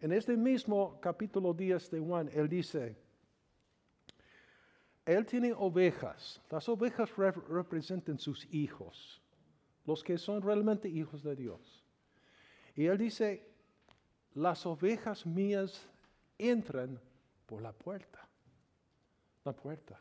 En 0.00 0.12
este 0.12 0.36
mismo 0.36 0.98
capítulo 1.00 1.54
10 1.54 1.90
de 1.90 2.00
Juan, 2.00 2.28
él 2.32 2.48
dice, 2.48 2.96
él 5.06 5.24
tiene 5.24 5.52
ovejas. 5.52 6.40
Las 6.50 6.68
ovejas 6.68 7.10
representan 7.16 8.18
sus 8.18 8.46
hijos, 8.52 9.22
los 9.86 10.02
que 10.02 10.18
son 10.18 10.42
realmente 10.42 10.88
hijos 10.88 11.22
de 11.22 11.36
Dios. 11.36 11.84
Y 12.74 12.86
él 12.86 12.98
dice, 12.98 13.48
las 14.34 14.66
ovejas 14.66 15.24
mías 15.24 15.88
entran 16.38 16.98
por 17.46 17.60
la 17.60 17.72
puerta. 17.72 18.26
La 19.44 19.52
puerta. 19.52 20.00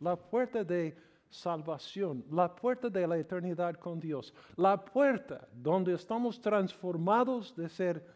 La 0.00 0.16
puerta 0.16 0.62
de 0.62 0.96
salvación, 1.28 2.24
la 2.30 2.54
puerta 2.54 2.88
de 2.88 3.06
la 3.06 3.18
eternidad 3.18 3.74
con 3.74 4.00
Dios, 4.00 4.32
la 4.56 4.82
puerta 4.82 5.46
donde 5.52 5.94
estamos 5.94 6.40
transformados 6.40 7.54
de 7.54 7.68
ser 7.68 8.06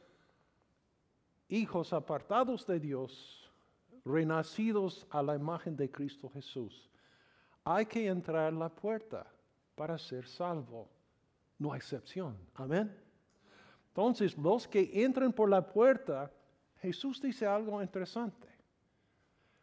hijos 1.49 1.93
apartados 1.93 2.67
de 2.67 2.81
Dios, 2.81 3.51
renacidos 4.05 5.07
a 5.11 5.23
la 5.23 5.37
imagen 5.37 5.77
de 5.77 5.91
Cristo 5.91 6.29
Jesús. 6.31 6.91
Hay 7.65 7.87
que 7.87 8.07
entrar 8.07 8.53
la 8.53 8.69
puerta 8.69 9.27
para 9.75 9.99
ser 9.99 10.27
salvo. 10.27 10.89
No 11.59 11.73
hay 11.73 11.79
excepción. 11.79 12.37
Amén. 12.55 12.97
Entonces, 13.89 14.37
los 14.39 14.67
que 14.67 14.91
entran 15.05 15.33
por 15.33 15.49
la 15.49 15.65
puerta, 15.65 16.33
Jesús 16.83 17.23
dice 17.23 17.47
algo 17.47 17.81
interesante. 17.81 18.49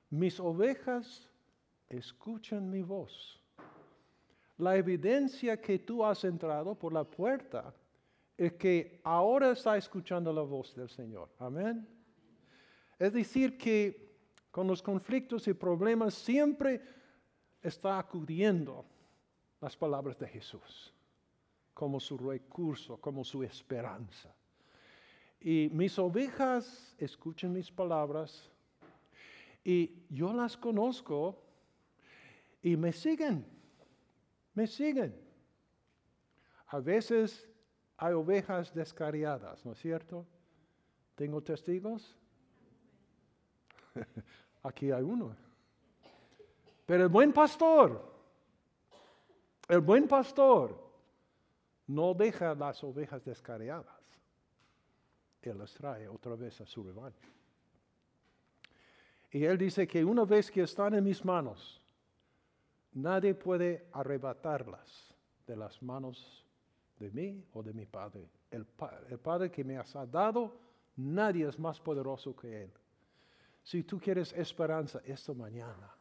Mis 0.09 0.39
ovejas 0.39 1.29
escuchan 1.89 2.69
mi 2.69 2.81
voz. 2.81 3.41
La 4.57 4.77
evidencia 4.77 5.59
que 5.59 5.79
tú 5.79 6.03
has 6.03 6.23
entrado 6.23 6.75
por 6.75 6.93
la 6.93 7.03
puerta 7.03 7.73
es 8.37 8.53
que 8.53 9.01
ahora 9.03 9.51
está 9.51 9.75
escuchando 9.77 10.31
la 10.31 10.41
voz 10.41 10.73
del 10.73 10.89
Señor. 10.89 11.29
Amén. 11.39 11.85
Es 12.97 13.11
decir, 13.11 13.57
que 13.57 14.17
con 14.49 14.65
los 14.65 14.81
conflictos 14.81 15.47
y 15.49 15.53
problemas 15.53 16.13
siempre 16.13 16.81
está 17.61 17.99
acudiendo 17.99 18.85
las 19.59 19.75
palabras 19.75 20.17
de 20.17 20.27
Jesús 20.27 20.93
como 21.73 21.99
su 21.99 22.17
recurso, 22.17 22.97
como 22.97 23.23
su 23.23 23.43
esperanza. 23.43 24.33
Y 25.41 25.69
mis 25.71 25.97
ovejas 25.97 26.95
escuchan 26.97 27.53
mis 27.53 27.71
palabras 27.71 28.49
y 29.63 30.03
yo 30.09 30.33
las 30.33 30.57
conozco 30.57 31.41
y 32.61 32.75
me 32.75 32.91
siguen, 32.91 33.45
me 34.53 34.67
siguen. 34.67 35.15
A 36.67 36.79
veces 36.79 37.47
hay 37.97 38.13
ovejas 38.13 38.73
descariadas, 38.73 39.65
¿no 39.65 39.71
es 39.71 39.79
cierto? 39.79 40.25
¿Tengo 41.15 41.41
testigos? 41.41 42.17
Aquí 44.63 44.91
hay 44.91 45.03
uno. 45.03 45.35
Pero 46.85 47.03
el 47.03 47.09
buen 47.09 47.31
pastor, 47.31 48.11
el 49.67 49.79
buen 49.79 50.07
pastor 50.07 50.89
no 51.87 52.13
deja 52.13 52.53
las 52.55 52.83
ovejas 52.83 53.23
descariadas. 53.23 53.98
Él 55.41 55.57
las 55.57 55.73
trae 55.73 56.07
otra 56.07 56.35
vez 56.35 56.59
a 56.61 56.65
su 56.65 56.83
rebaño. 56.83 57.15
Y 59.31 59.43
él 59.43 59.57
dice 59.57 59.87
que 59.87 60.03
una 60.03 60.25
vez 60.25 60.49
que 60.49 60.63
están 60.63 60.95
en 60.95 61.03
mis 61.03 61.23
manos, 61.23 61.81
nadie 62.93 63.35
puede 63.35 63.87
arrebatarlas 63.93 65.15
de 65.45 65.55
las 65.55 65.81
manos 65.81 66.45
de 66.97 67.11
mí 67.11 67.45
o 67.53 67.63
de 67.63 67.73
mi 67.73 67.85
Padre. 67.85 68.29
El, 68.49 68.65
Padre 68.65 69.51
que 69.51 69.63
me 69.63 69.77
has 69.77 69.93
dado, 70.11 70.59
nadie 70.95 71.47
es 71.47 71.59
más 71.59 71.79
poderoso 71.79 72.35
que 72.35 72.63
Él. 72.63 72.71
Si 73.63 73.83
tú 73.83 73.99
quieres 73.99 74.33
esperanza 74.33 75.01
esta 75.05 75.33
mañana, 75.33 75.93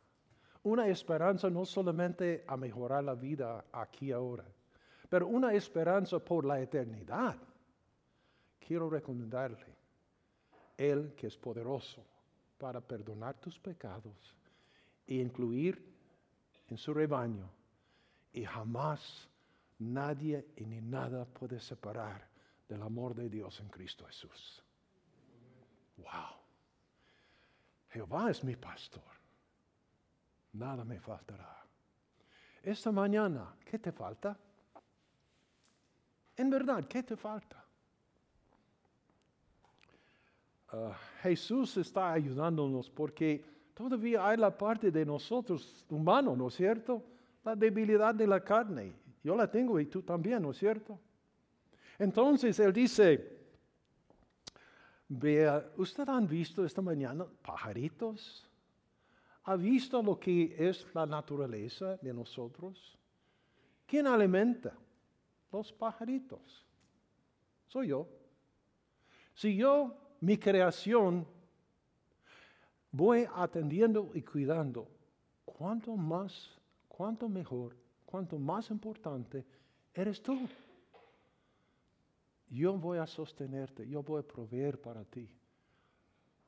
una 0.62 0.88
esperanza 0.88 1.50
no 1.50 1.64
solamente 1.64 2.44
a 2.46 2.56
mejorar 2.56 3.04
la 3.04 3.14
vida 3.14 3.66
aquí 3.72 4.10
ahora, 4.10 4.44
pero 5.08 5.26
una 5.26 5.52
esperanza 5.52 6.18
por 6.18 6.44
la 6.44 6.60
eternidad. 6.60 7.36
Quiero 8.68 8.90
recomendarle, 8.90 9.64
Él 10.76 11.14
que 11.16 11.28
es 11.28 11.38
poderoso 11.38 12.04
para 12.58 12.82
perdonar 12.82 13.40
tus 13.40 13.58
pecados 13.58 14.36
e 15.06 15.14
incluir 15.14 15.82
en 16.68 16.76
su 16.76 16.92
rebaño 16.92 17.48
y 18.30 18.44
jamás 18.44 19.26
nadie 19.78 20.48
y 20.54 20.66
ni 20.66 20.82
nada 20.82 21.24
puede 21.24 21.58
separar 21.60 22.28
del 22.68 22.82
amor 22.82 23.14
de 23.14 23.30
Dios 23.30 23.58
en 23.60 23.70
Cristo 23.70 24.04
Jesús. 24.04 24.62
Wow. 25.96 26.36
Jehová 27.88 28.30
es 28.30 28.44
mi 28.44 28.54
pastor. 28.54 29.14
Nada 30.52 30.84
me 30.84 31.00
faltará. 31.00 31.64
Esta 32.62 32.92
mañana, 32.92 33.54
¿qué 33.64 33.78
te 33.78 33.92
falta? 33.92 34.36
En 36.36 36.50
verdad, 36.50 36.86
¿qué 36.86 37.02
te 37.02 37.16
falta? 37.16 37.64
Ah, 40.70 40.96
Jesús 41.22 41.76
está 41.78 42.12
ayudándonos 42.12 42.90
porque 42.90 43.44
todavía 43.74 44.28
hay 44.28 44.36
la 44.36 44.56
parte 44.56 44.90
de 44.90 45.04
nosotros 45.04 45.84
humano, 45.88 46.36
¿no 46.36 46.48
es 46.48 46.54
cierto? 46.54 47.02
La 47.44 47.56
debilidad 47.56 48.14
de 48.14 48.26
la 48.26 48.42
carne. 48.42 48.92
Yo 49.22 49.34
la 49.34 49.50
tengo 49.50 49.80
y 49.80 49.86
tú 49.86 50.02
también, 50.02 50.42
¿no 50.42 50.50
es 50.50 50.58
cierto? 50.58 50.98
Entonces 51.98 52.58
Él 52.60 52.72
dice, 52.72 53.38
vea, 55.08 55.72
¿usted 55.76 56.08
han 56.08 56.28
visto 56.28 56.64
esta 56.64 56.82
mañana 56.82 57.26
pajaritos? 57.42 58.46
¿Ha 59.44 59.56
visto 59.56 60.02
lo 60.02 60.20
que 60.20 60.54
es 60.58 60.86
la 60.94 61.06
naturaleza 61.06 61.96
de 61.96 62.12
nosotros? 62.12 62.98
¿Quién 63.86 64.06
alimenta? 64.06 64.74
Los 65.50 65.72
pajaritos. 65.72 66.66
Soy 67.66 67.88
yo. 67.88 68.06
Si 69.34 69.56
yo, 69.56 70.07
mi 70.20 70.36
creación, 70.36 71.26
voy 72.90 73.26
atendiendo 73.34 74.10
y 74.14 74.22
cuidando, 74.22 74.88
¿cuánto 75.44 75.96
más, 75.96 76.50
cuánto 76.88 77.28
mejor, 77.28 77.76
cuánto 78.04 78.38
más 78.38 78.70
importante 78.70 79.44
eres 79.94 80.22
tú? 80.22 80.48
Yo 82.50 82.76
voy 82.78 82.98
a 82.98 83.06
sostenerte, 83.06 83.86
yo 83.86 84.02
voy 84.02 84.20
a 84.20 84.26
proveer 84.26 84.80
para 84.80 85.04
ti. 85.04 85.28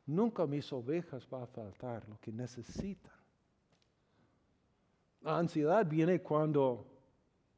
Nunca 0.06 0.46
mis 0.46 0.72
ovejas 0.72 1.28
va 1.32 1.42
a 1.42 1.46
faltar 1.46 2.08
lo 2.08 2.18
que 2.18 2.32
necesitan. 2.32 3.12
La 5.20 5.38
ansiedad 5.38 5.86
viene 5.86 6.20
cuando 6.20 6.86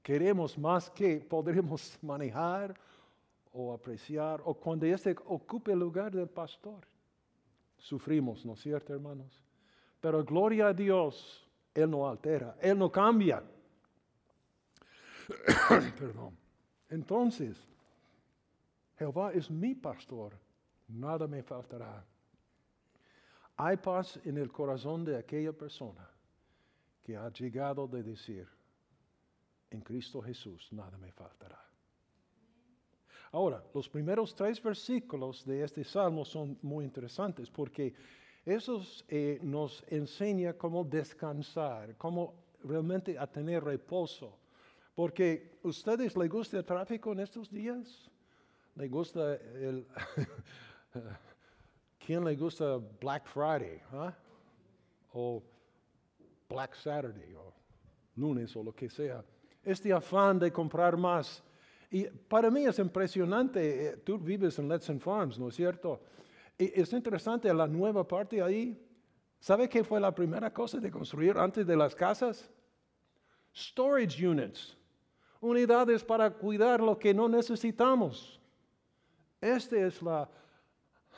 queremos 0.03 0.59
más 0.59 0.91
que 0.91 1.21
podremos 1.21 1.97
manejar 2.03 2.75
o 3.53 3.73
apreciar, 3.73 4.41
o 4.45 4.55
cuando 4.55 4.87
éste 4.87 5.15
ocupe 5.27 5.73
el 5.73 5.79
lugar 5.79 6.13
del 6.13 6.29
pastor. 6.29 6.87
Sufrimos, 7.77 8.45
¿no 8.47 8.55
es 8.55 8.61
cierto, 8.61 8.93
hermanos? 8.93 9.43
Pero 10.01 10.25
gloria 10.25 10.69
a 10.69 10.73
Dios, 10.73 11.47
Él 11.75 11.91
no 11.91 12.09
altera, 12.09 12.57
Él 12.61 12.79
no 12.79 12.91
cambia. 12.91 13.43
Perdón. 15.99 16.37
Entonces, 16.89 17.57
Jehová 18.99 19.33
es 19.33 19.51
mi 19.51 19.75
pastor, 19.75 20.39
nada 20.89 21.27
me 21.27 21.43
faltará. 21.43 22.05
Hay 23.57 23.77
paz 23.77 24.19
en 24.25 24.39
el 24.39 24.51
corazón 24.51 25.05
de 25.05 25.17
aquella 25.17 25.53
persona 25.53 26.09
que 27.03 27.17
ha 27.17 27.29
llegado 27.31 27.87
de 27.87 28.03
decir, 28.03 28.49
en 29.71 29.81
Cristo 29.81 30.23
Jesús 30.23 30.69
nada 30.73 30.97
me 30.99 31.11
faltará. 31.11 31.72
Ahora, 33.33 33.65
los 33.73 33.89
primeros 33.89 34.35
tres 34.35 34.63
versículos 34.63 35.45
de 35.47 35.65
este 35.65 35.83
salmo 35.85 36.23
son 36.23 36.59
muy 36.61 36.85
interesantes 36.85 37.51
porque 37.51 37.95
esos 38.45 39.05
eh, 39.09 39.39
nos 39.43 39.83
enseña 39.89 40.53
cómo 40.53 40.85
descansar, 40.85 41.97
cómo 41.97 42.35
realmente 42.63 43.19
a 43.19 43.27
tener 43.27 43.65
reposo. 43.65 44.37
Porque 44.95 45.59
¿a 45.65 45.69
ustedes 45.69 46.15
les 46.15 46.29
gusta 46.29 46.59
el 46.59 46.65
tráfico 46.65 47.13
en 47.13 47.21
estos 47.21 47.51
días? 47.51 48.11
¿Le 48.75 48.89
gusta 48.89 49.35
el... 49.35 49.87
¿Quién 52.05 52.25
le 52.25 52.37
gusta 52.37 52.79
Black 53.01 53.27
Friday? 53.29 53.81
¿ah? 53.93 54.13
O 55.15 55.43
Black 56.51 56.75
Saturday, 56.75 57.35
o 57.35 57.55
lunes, 58.17 58.55
o 58.57 58.63
lo 58.63 58.75
que 58.75 58.91
sea. 58.91 59.25
Este 59.65 59.91
afán 59.91 60.39
de 60.39 60.53
comprar 60.53 60.97
más. 60.99 61.43
Y 61.93 62.05
para 62.05 62.51
mí 62.51 62.65
es 62.65 62.79
impresionante, 62.79 63.89
eh, 63.89 63.97
tú 63.99 64.19
vives 64.19 64.59
en 64.59 64.67
Let's 64.67 64.91
Farms, 64.99 65.39
¿no 65.39 65.51
es 65.51 65.55
cierto? 65.55 66.01
Y 66.57 66.81
es 66.81 66.91
interesante 66.95 67.53
la 67.53 67.67
nueva 67.67 68.09
parte 68.09 68.41
ahí. 68.41 68.83
¿Sabe 69.39 69.69
qué 69.69 69.85
fue 69.85 70.01
la 70.01 70.15
primera 70.15 70.51
cosa 70.51 70.79
de 70.79 70.91
construir 70.91 71.37
antes 71.37 71.67
de 71.67 71.77
las 71.77 71.95
casas? 71.95 72.51
Storage 73.55 74.27
units, 74.27 74.75
unidades 75.39 76.03
para 76.03 76.31
cuidar 76.31 76.81
lo 76.81 76.99
que 76.99 77.13
no 77.13 77.29
necesitamos. 77.29 78.41
Este 79.39 79.87
es 79.87 80.01
la, 80.01 80.31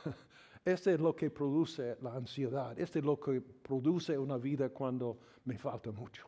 este 0.65 0.95
es 0.95 1.01
lo 1.01 1.15
que 1.15 1.31
produce 1.31 1.97
la 2.03 2.15
ansiedad. 2.15 2.77
Este 2.77 2.99
es 2.99 3.05
lo 3.05 3.21
que 3.21 3.41
produce 3.41 4.19
una 4.19 4.39
vida 4.39 4.69
cuando 4.71 5.21
me 5.45 5.57
falta 5.57 5.93
mucho. 5.93 6.27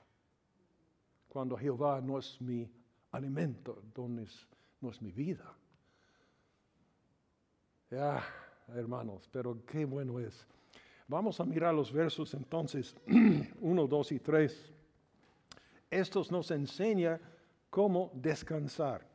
Cuando 1.28 1.56
Jehová 1.56 2.00
no 2.00 2.20
es 2.20 2.40
mi 2.40 2.70
alimento, 3.12 3.82
no 3.96 4.20
es, 4.20 4.46
no 4.80 4.90
es 4.90 5.00
mi 5.00 5.12
vida. 5.12 5.52
Ya, 7.90 8.22
hermanos, 8.68 9.28
pero 9.32 9.64
qué 9.64 9.84
bueno 9.84 10.18
es. 10.18 10.46
Vamos 11.08 11.38
a 11.38 11.44
mirar 11.44 11.72
los 11.72 11.92
versos 11.92 12.34
entonces 12.34 12.96
1, 13.60 13.86
2 13.86 14.12
y 14.12 14.18
3. 14.18 14.72
Estos 15.90 16.32
nos 16.32 16.50
enseña 16.50 17.20
cómo 17.70 18.10
descansar. 18.14 19.06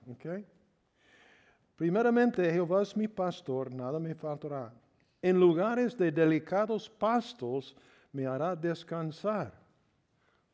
Primeramente, 1.75 2.51
Jehová 2.51 2.81
es 2.83 2.95
mi 2.95 3.07
pastor, 3.07 3.73
nada 3.73 3.99
me 3.99 4.15
faltará. 4.15 4.73
En 5.21 5.39
lugares 5.39 5.97
de 5.97 6.11
delicados 6.11 6.89
pastos 6.89 7.75
me 8.13 8.25
hará 8.25 8.55
descansar. 8.55 9.60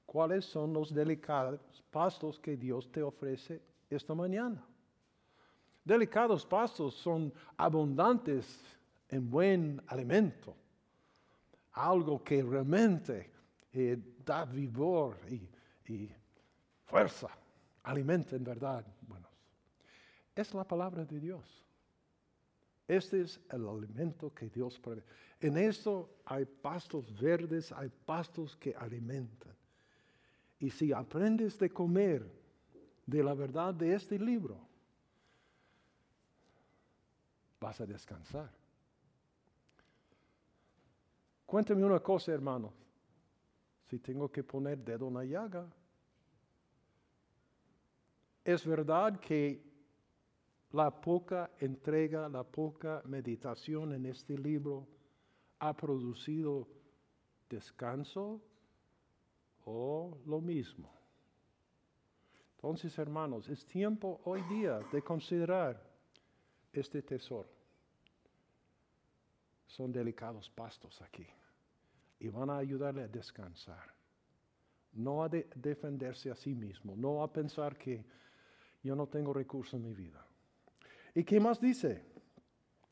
¿Cuáles 0.08 0.46
son 0.46 0.72
los 0.72 0.94
delicados 0.94 1.60
pastos 1.92 2.40
que 2.40 2.56
Dios 2.56 2.90
te 2.90 3.04
ofrece 3.04 3.62
esta 3.90 4.16
mañana? 4.16 4.66
Delicados 5.84 6.46
pastos 6.46 6.96
son 6.96 7.32
abundantes 7.58 8.58
en 9.10 9.30
buen 9.30 9.82
alimento, 9.88 10.56
algo 11.74 12.24
que 12.24 12.42
realmente 12.42 13.30
eh, 13.74 13.98
da 14.26 14.46
vigor 14.46 15.18
y, 15.30 16.10
fuerza, 16.86 17.28
alimenta 17.84 18.38
en 18.38 18.46
verdad. 18.46 18.86
Bueno, 19.02 19.28
es 20.34 20.54
la 20.54 20.64
palabra 20.64 21.04
de 21.04 21.20
Dios. 21.20 21.66
Este 22.88 23.24
es 23.24 23.42
el 23.52 23.68
alimento 23.68 24.34
que 24.34 24.50
Dios 24.50 24.80
provee. 24.80 25.04
En 25.42 25.58
esto 25.58 26.22
hay 26.24 26.46
pastos 26.46 27.14
verdes, 27.20 27.74
hay 27.74 27.90
pastos 28.06 28.56
que 28.56 28.74
alimentan. 28.74 29.57
Y 30.60 30.70
si 30.70 30.92
aprendes 30.92 31.58
de 31.60 31.70
comer 31.70 32.26
de 33.06 33.24
la 33.24 33.34
verdad 33.34 33.74
de 33.74 33.94
este 33.94 34.18
libro, 34.18 34.60
vas 37.60 37.80
a 37.80 37.86
descansar. 37.86 38.52
Cuéntame 41.46 41.86
una 41.86 42.00
cosa, 42.00 42.34
hermanos. 42.34 42.74
Si 43.90 44.00
tengo 44.00 44.30
que 44.30 44.44
poner 44.44 44.78
dedo 44.80 45.08
en 45.08 45.14
la 45.14 45.24
llaga, 45.24 45.66
es 48.44 48.66
verdad 48.66 49.20
que 49.20 49.62
la 50.72 50.92
poca 50.92 51.52
entrega, 51.60 52.28
la 52.28 52.44
poca 52.44 53.02
meditación 53.06 53.94
en 53.94 54.06
este 54.08 54.38
libro 54.38 54.88
ha 55.60 55.74
producido 55.74 56.68
descanso 57.50 58.42
o 59.70 60.18
lo 60.26 60.40
mismo. 60.40 60.90
Entonces, 62.56 62.98
hermanos, 62.98 63.50
es 63.50 63.66
tiempo 63.66 64.22
hoy 64.24 64.42
día 64.44 64.80
de 64.92 65.02
considerar 65.02 65.82
este 66.72 67.02
tesoro. 67.02 67.50
Son 69.68 69.92
delicados 69.92 70.50
pastos 70.50 71.02
aquí 71.02 71.28
y 72.20 72.30
van 72.30 72.50
a 72.50 72.58
ayudarle 72.58 73.04
a 73.04 73.08
descansar. 73.08 73.94
No 74.94 75.22
a 75.22 75.30
defenderse 75.30 76.32
a 76.32 76.36
sí 76.36 76.56
mismo, 76.56 76.96
no 76.96 77.22
a 77.22 77.32
pensar 77.32 77.78
que 77.78 78.04
yo 78.82 78.96
no 78.96 79.08
tengo 79.08 79.34
recursos 79.34 79.74
en 79.74 79.84
mi 79.84 79.94
vida. 79.94 80.26
¿Y 81.14 81.26
qué 81.26 81.40
más 81.42 81.60
dice? 81.60 82.06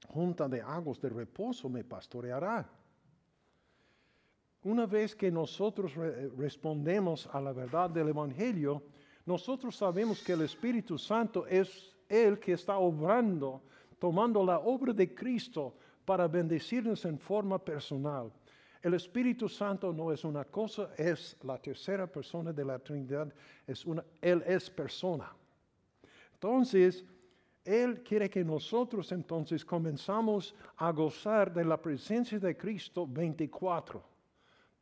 Junta 0.10 0.50
de 0.50 0.62
aguas 0.62 1.00
de 1.00 1.10
reposo 1.10 1.70
me 1.70 1.86
pastoreará. 1.86 2.70
Una 4.66 4.88
vez 4.88 5.16
que 5.16 5.30
nosotros 5.30 5.94
respondemos 6.36 7.30
a 7.32 7.40
la 7.40 7.54
verdad 7.54 7.88
del 7.88 8.10
Evangelio, 8.10 8.82
nosotros 9.24 9.76
sabemos 9.76 10.24
que 10.24 10.34
el 10.34 10.42
Espíritu 10.42 10.98
Santo 10.98 11.46
es 11.46 11.96
el 12.10 12.40
que 12.40 12.54
está 12.54 12.80
obrando, 12.80 13.62
tomando 14.00 14.44
la 14.44 14.58
obra 14.58 14.92
de 14.92 15.14
Cristo 15.14 15.76
para 16.04 16.28
bendecirnos 16.28 17.06
en 17.06 17.20
forma 17.20 17.60
personal. 17.60 18.34
El 18.82 18.96
Espíritu 18.96 19.48
Santo 19.48 19.94
no 19.94 20.12
es 20.12 20.24
una 20.24 20.44
cosa, 20.46 20.90
es 20.98 21.38
la 21.44 21.60
tercera 21.60 22.08
persona 22.08 22.52
de 22.52 22.66
la 22.66 22.80
Trinidad, 22.80 23.32
es 23.68 23.86
una, 23.86 24.04
Él 24.20 24.44
es 24.48 24.68
persona. 24.68 25.32
Entonces, 26.34 27.06
Él 27.64 28.02
quiere 28.02 28.32
que 28.32 28.44
nosotros 28.44 29.12
entonces 29.12 29.64
comenzamos 29.64 30.56
a 30.78 30.92
gozar 30.92 31.54
de 31.54 31.64
la 31.64 31.80
presencia 31.80 32.40
de 32.40 32.58
Cristo 32.58 33.06
24, 33.06 34.15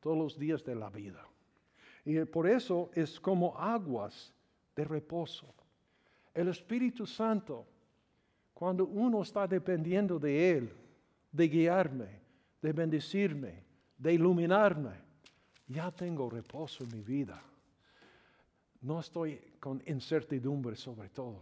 todos 0.04 0.18
los 0.18 0.38
días 0.38 0.62
de 0.66 0.76
la 0.76 0.90
vida. 0.90 1.26
Y 2.04 2.20
por 2.26 2.46
eso 2.46 2.92
es 2.94 3.18
como 3.18 3.58
aguas 3.58 4.34
de 4.76 4.84
reposo. 4.84 5.48
El 6.34 6.50
Espíritu 6.50 7.06
Santo, 7.06 7.66
cuando 8.54 8.86
uno 8.86 9.22
está 9.22 9.48
dependiendo 9.48 10.20
de 10.20 10.52
Él, 10.52 10.74
de 11.32 11.48
guiarme, 11.48 12.20
de 12.62 12.74
bendecirme, 12.74 13.64
de 13.98 14.14
iluminarme. 14.14 14.92
Ya 15.68 15.92
tengo 15.92 16.30
reposo 16.30 16.84
en 16.84 16.92
mi 16.92 17.02
vida. 17.02 17.42
No 18.82 19.00
estoy 19.00 19.40
con 19.60 19.82
incertidumbre 19.88 20.76
sobre 20.76 21.10
todo. 21.10 21.42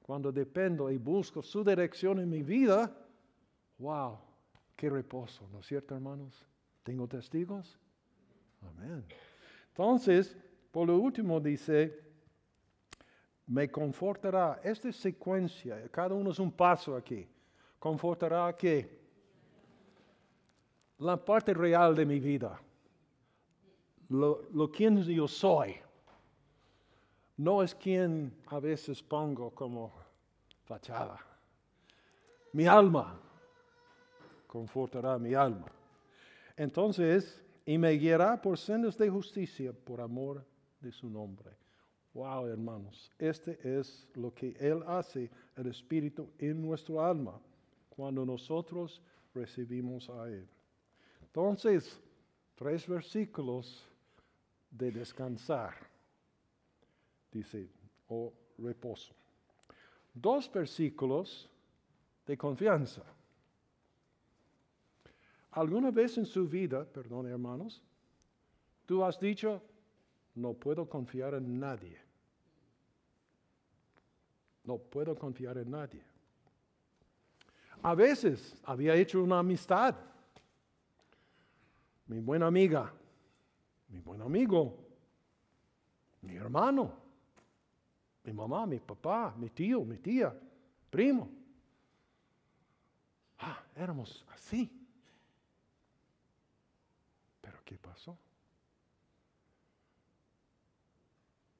Cuando 0.00 0.32
dependo 0.32 0.90
y 0.90 0.96
busco 0.96 1.42
su 1.42 1.62
dirección 1.62 2.18
en 2.18 2.30
mi 2.30 2.42
vida, 2.42 2.90
wow, 3.78 4.18
qué 4.74 4.88
reposo, 4.88 5.46
¿no 5.52 5.60
es 5.60 5.66
cierto, 5.66 5.94
hermanos? 5.94 6.46
¿Tengo 6.82 7.06
testigos? 7.06 7.78
Amén. 8.62 9.04
Entonces, 9.68 10.36
por 10.70 10.86
lo 10.86 10.98
último 10.98 11.40
dice, 11.40 12.02
me 13.46 13.70
confortará. 13.70 14.60
Esta 14.62 14.92
secuencia, 14.92 15.88
cada 15.90 16.14
uno 16.14 16.30
es 16.30 16.38
un 16.38 16.52
paso 16.52 16.96
aquí. 16.96 17.26
Confortará 17.78 18.56
que 18.56 19.00
la 20.98 21.16
parte 21.16 21.52
real 21.52 21.94
de 21.94 22.06
mi 22.06 22.20
vida, 22.20 22.60
lo, 24.08 24.48
lo 24.52 24.70
quien 24.70 25.02
yo 25.02 25.26
soy, 25.26 25.76
no 27.36 27.62
es 27.62 27.74
quien 27.74 28.32
a 28.46 28.60
veces 28.60 29.02
pongo 29.02 29.50
como 29.50 29.92
fachada. 30.64 31.18
Mi 32.52 32.66
alma 32.66 33.18
confortará 34.46 35.18
mi 35.18 35.34
alma. 35.34 35.66
Entonces, 36.56 37.40
y 37.64 37.78
me 37.78 37.92
guiará 37.92 38.40
por 38.40 38.58
sendas 38.58 38.96
de 38.98 39.08
justicia 39.08 39.72
por 39.72 40.00
amor 40.00 40.44
de 40.80 40.92
su 40.92 41.08
nombre. 41.08 41.50
Wow, 42.14 42.46
hermanos, 42.46 43.10
este 43.18 43.58
es 43.62 44.06
lo 44.14 44.34
que 44.34 44.54
Él 44.60 44.82
hace, 44.86 45.30
el 45.56 45.66
Espíritu, 45.68 46.28
en 46.38 46.60
nuestro 46.60 47.02
alma, 47.02 47.40
cuando 47.88 48.26
nosotros 48.26 49.00
recibimos 49.34 50.10
a 50.10 50.28
Él. 50.28 50.46
Entonces, 51.22 51.98
tres 52.54 52.86
versículos 52.86 53.88
de 54.70 54.90
descansar, 54.90 55.74
dice, 57.30 57.70
o 58.08 58.32
reposo. 58.58 59.14
Dos 60.12 60.52
versículos 60.52 61.48
de 62.26 62.36
confianza. 62.36 63.02
¿Alguna 65.52 65.90
vez 65.90 66.18
en 66.18 66.26
su 66.26 66.48
vida, 66.48 66.84
perdón 66.84 67.26
hermanos, 67.26 67.82
tú 68.86 69.04
has 69.04 69.18
dicho, 69.20 69.62
no 70.34 70.54
puedo 70.54 70.88
confiar 70.88 71.34
en 71.34 71.60
nadie? 71.60 71.98
No 74.64 74.78
puedo 74.78 75.14
confiar 75.14 75.58
en 75.58 75.70
nadie. 75.70 76.02
A 77.82 77.94
veces 77.94 78.56
había 78.64 78.94
hecho 78.94 79.22
una 79.22 79.40
amistad 79.40 79.94
mi 82.12 82.20
buena 82.20 82.46
amiga, 82.46 82.92
mi 83.88 84.00
buen 84.00 84.20
amigo, 84.20 84.78
mi 86.20 86.34
hermano, 86.34 86.92
mi 88.24 88.32
mamá, 88.32 88.66
mi 88.66 88.78
papá, 88.78 89.34
mi 89.36 89.48
tío, 89.48 89.82
mi 89.82 89.96
tía, 89.96 90.38
primo. 90.90 91.30
Ah, 93.38 93.62
éramos 93.74 94.24
así. 94.32 94.81
¿Qué 97.72 97.78
pasó? 97.78 98.18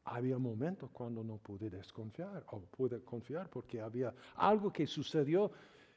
Había 0.05 0.37
momentos 0.37 0.91
cuando 0.91 1.25
no 1.25 1.39
pude 1.39 1.71
desconfiar 1.71 2.45
o 2.49 2.61
pude 2.61 3.03
confiar 3.03 3.49
porque 3.49 3.81
había 3.81 4.13
algo 4.35 4.71
que 4.71 4.87
sucedió 4.87 5.51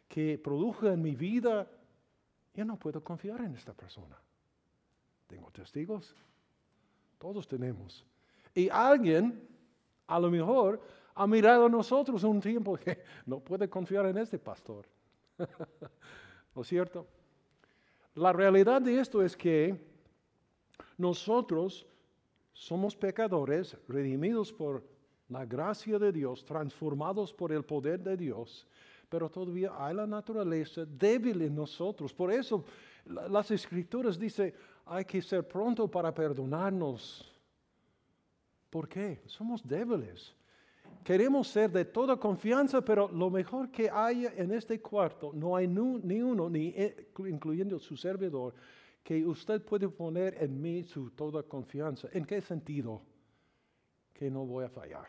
que 0.08 0.38
produjo 0.38 0.88
en 0.88 1.02
mi 1.02 1.16
vida. 1.16 1.68
Yo 2.54 2.64
no 2.64 2.78
puedo 2.78 3.04
confiar 3.04 3.42
en 3.42 3.56
esta 3.56 3.74
persona. 3.74 4.18
Tengo 5.28 5.52
testigos. 5.52 6.16
Todos 7.18 7.46
tenemos. 7.46 8.06
Y 8.54 8.70
alguien, 8.70 9.46
a 10.08 10.18
lo 10.18 10.32
mejor, 10.32 10.82
ha 11.14 11.28
mirado 11.28 11.66
a 11.66 11.70
nosotros 11.70 12.24
un 12.24 12.40
tiempo 12.40 12.78
que 12.78 13.04
no 13.26 13.42
puede 13.42 13.68
confiar 13.68 14.06
en 14.06 14.18
este 14.20 14.40
pastor. 14.40 14.86
¿No 16.56 16.62
es 16.62 16.68
cierto? 16.68 17.06
La 18.14 18.32
realidad 18.32 18.82
de 18.82 18.98
esto 18.98 19.22
es 19.22 19.36
que 19.36 19.95
nosotros 20.98 21.86
somos 22.54 22.96
pecadores, 22.96 23.78
redimidos 23.88 24.52
por 24.52 24.84
la 25.30 25.46
gracia 25.46 26.00
de 26.00 26.12
Dios, 26.12 26.46
transformados 26.46 27.34
por 27.34 27.52
el 27.52 27.64
poder 27.64 28.00
de 28.00 28.16
Dios, 28.16 28.68
pero 29.10 29.30
todavía 29.30 29.72
hay 29.78 29.96
la 29.96 30.08
naturaleza 30.08 30.86
débil 30.86 31.42
en 31.42 31.56
nosotros. 31.56 32.14
Por 32.14 32.32
eso 32.32 32.64
las 33.06 33.52
escrituras 33.52 34.18
dicen, 34.18 34.54
hay 34.86 35.06
que 35.06 35.22
ser 35.22 35.48
pronto 35.48 35.90
para 35.90 36.14
perdonarnos. 36.14 37.32
¿Por 38.70 38.88
qué? 38.88 39.22
Somos 39.26 39.66
débiles. 39.68 40.36
Queremos 41.04 41.48
ser 41.48 41.72
de 41.72 41.86
toda 41.86 42.18
confianza, 42.18 42.82
pero 42.84 43.08
lo 43.10 43.30
mejor 43.30 43.70
que 43.70 43.90
haya 43.90 44.34
en 44.36 44.52
este 44.52 44.82
cuarto, 44.82 45.32
no 45.34 45.56
hay 45.56 45.68
ni 45.68 46.22
uno, 46.22 46.50
ni 46.50 46.70
eh, 46.70 47.12
incluyendo 47.20 47.80
su 47.80 47.96
servidor, 47.96 48.56
que 49.06 49.24
usted 49.24 49.62
puede 49.62 49.88
poner 49.88 50.36
en 50.42 50.60
mí 50.60 50.84
su 50.84 51.12
toda 51.12 51.44
confianza. 51.44 52.10
¿En 52.12 52.26
qué 52.26 52.42
sentido? 52.42 53.04
Que 54.12 54.32
no 54.32 54.48
voy 54.48 54.66
a 54.66 54.70
fallar. 54.70 55.08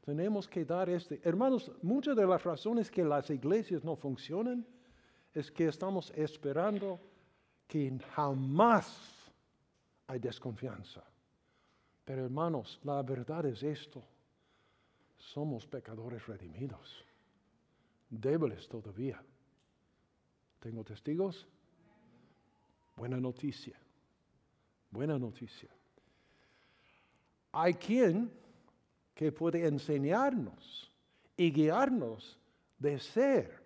Tenemos 0.00 0.48
que 0.48 0.64
dar 0.64 0.90
este. 0.90 1.20
Hermanos, 1.22 1.70
muchas 1.80 2.16
de 2.16 2.26
las 2.26 2.42
razones 2.42 2.90
que 2.90 3.04
las 3.04 3.30
iglesias 3.30 3.84
no 3.84 3.94
funcionan 3.94 4.66
es 5.32 5.48
que 5.52 5.68
estamos 5.68 6.10
esperando 6.16 6.98
que 7.68 7.96
jamás 8.16 9.30
hay 10.08 10.18
desconfianza. 10.18 11.04
Pero 12.04 12.24
hermanos, 12.24 12.80
la 12.82 13.00
verdad 13.04 13.46
es 13.46 13.62
esto. 13.62 14.02
Somos 15.16 15.68
pecadores 15.68 16.26
redimidos, 16.26 17.04
débiles 18.08 18.66
todavía. 18.66 19.22
¿Tengo 20.58 20.82
testigos? 20.82 21.46
Buena 23.00 23.18
noticia, 23.18 23.80
buena 24.90 25.18
noticia. 25.18 25.70
Hay 27.50 27.72
quien 27.72 28.30
que 29.14 29.32
puede 29.32 29.66
enseñarnos 29.66 30.92
y 31.34 31.50
guiarnos 31.50 32.38
de 32.78 32.98
ser 32.98 33.58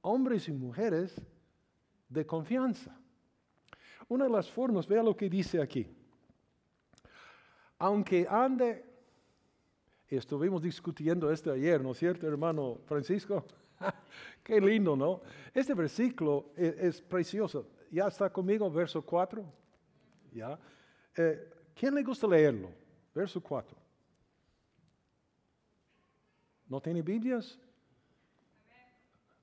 hombres 0.00 0.46
y 0.46 0.52
mujeres 0.52 1.20
de 2.08 2.24
confianza. 2.24 2.96
Una 4.06 4.26
de 4.26 4.30
las 4.30 4.48
formas, 4.48 4.86
vea 4.86 5.02
lo 5.02 5.16
que 5.16 5.28
dice 5.28 5.60
aquí. 5.60 5.84
Aunque 7.80 8.28
ande, 8.30 8.84
estuvimos 10.06 10.62
discutiendo 10.62 11.32
esto 11.32 11.50
ayer, 11.50 11.82
¿no 11.82 11.90
es 11.90 11.98
cierto, 11.98 12.28
hermano 12.28 12.78
Francisco? 12.86 13.44
Qué 14.44 14.60
lindo, 14.60 14.94
¿no? 14.94 15.20
Este 15.52 15.74
versículo 15.74 16.52
es, 16.54 17.02
precioso. 17.02 17.70
¿Ya 17.90 18.06
está 18.08 18.30
conmigo, 18.30 18.70
verso 18.70 19.02
4? 19.02 19.44
¿Ya? 20.32 20.58
Eh, 21.16 21.50
¿Quién 21.74 21.94
le 21.94 22.02
gusta 22.02 22.26
leerlo? 22.26 22.70
Verso 23.14 23.40
4. 23.40 23.76
¿No 26.68 26.80
tiene 26.80 27.02
Biblias? 27.02 27.58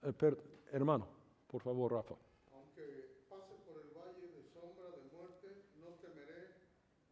Eh, 0.03 0.35
hermano, 0.71 1.07
por 1.47 1.61
favor, 1.61 1.93
Rafa. 1.93 2.15
Aunque 2.53 3.25
pase 3.29 3.53
por 3.65 3.81
el 3.81 3.89
valle 3.95 4.27
de 4.27 4.43
sombra 4.51 4.89
de 4.91 5.01
muerte, 5.15 5.47
no 5.79 5.87
temeré 6.01 6.51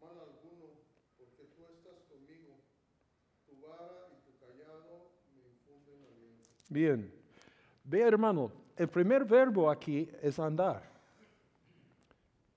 mal 0.02 0.20
alguno, 0.20 0.76
porque 1.18 1.48
tú 1.56 1.64
estás 1.72 2.04
conmigo. 2.10 2.60
Tu 3.48 3.56
vara 3.66 4.10
y 4.12 4.20
tu 4.26 4.38
callado 4.38 5.12
me 5.34 5.48
infunden 5.48 6.06
aliento. 6.14 6.50
Bien. 6.70 7.14
Ve, 7.86 8.02
hermano, 8.02 8.52
el 8.76 8.90
primer 8.90 9.24
verbo 9.24 9.72
aquí 9.72 10.10
es 10.22 10.38
andar. 10.38 10.91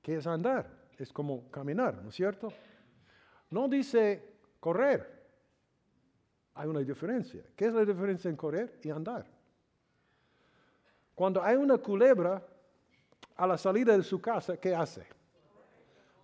¿Qué 0.05 0.17
es 0.17 0.27
andar? 0.27 0.71
Es 0.99 1.11
como 1.11 1.51
caminar, 1.51 1.95
¿no 2.03 2.11
es 2.11 2.15
cierto? 2.15 2.53
No 3.49 3.67
dice 3.69 4.35
correr. 4.61 5.25
Hay 6.53 6.69
una 6.69 6.81
diferencia. 6.81 7.43
¿Qué 7.57 7.65
es 7.65 7.73
la 7.73 7.87
diferencia 7.87 8.29
en 8.29 8.37
correr 8.37 8.79
y 8.83 8.91
andar? 8.91 9.25
Cuando 11.15 11.43
hay 11.43 11.57
una 11.57 11.79
culebra 11.79 12.47
a 13.35 13.47
la 13.47 13.57
salida 13.57 13.97
de 13.97 14.03
su 14.03 14.21
casa, 14.21 14.59
¿qué 14.59 14.75
hace? 14.75 15.07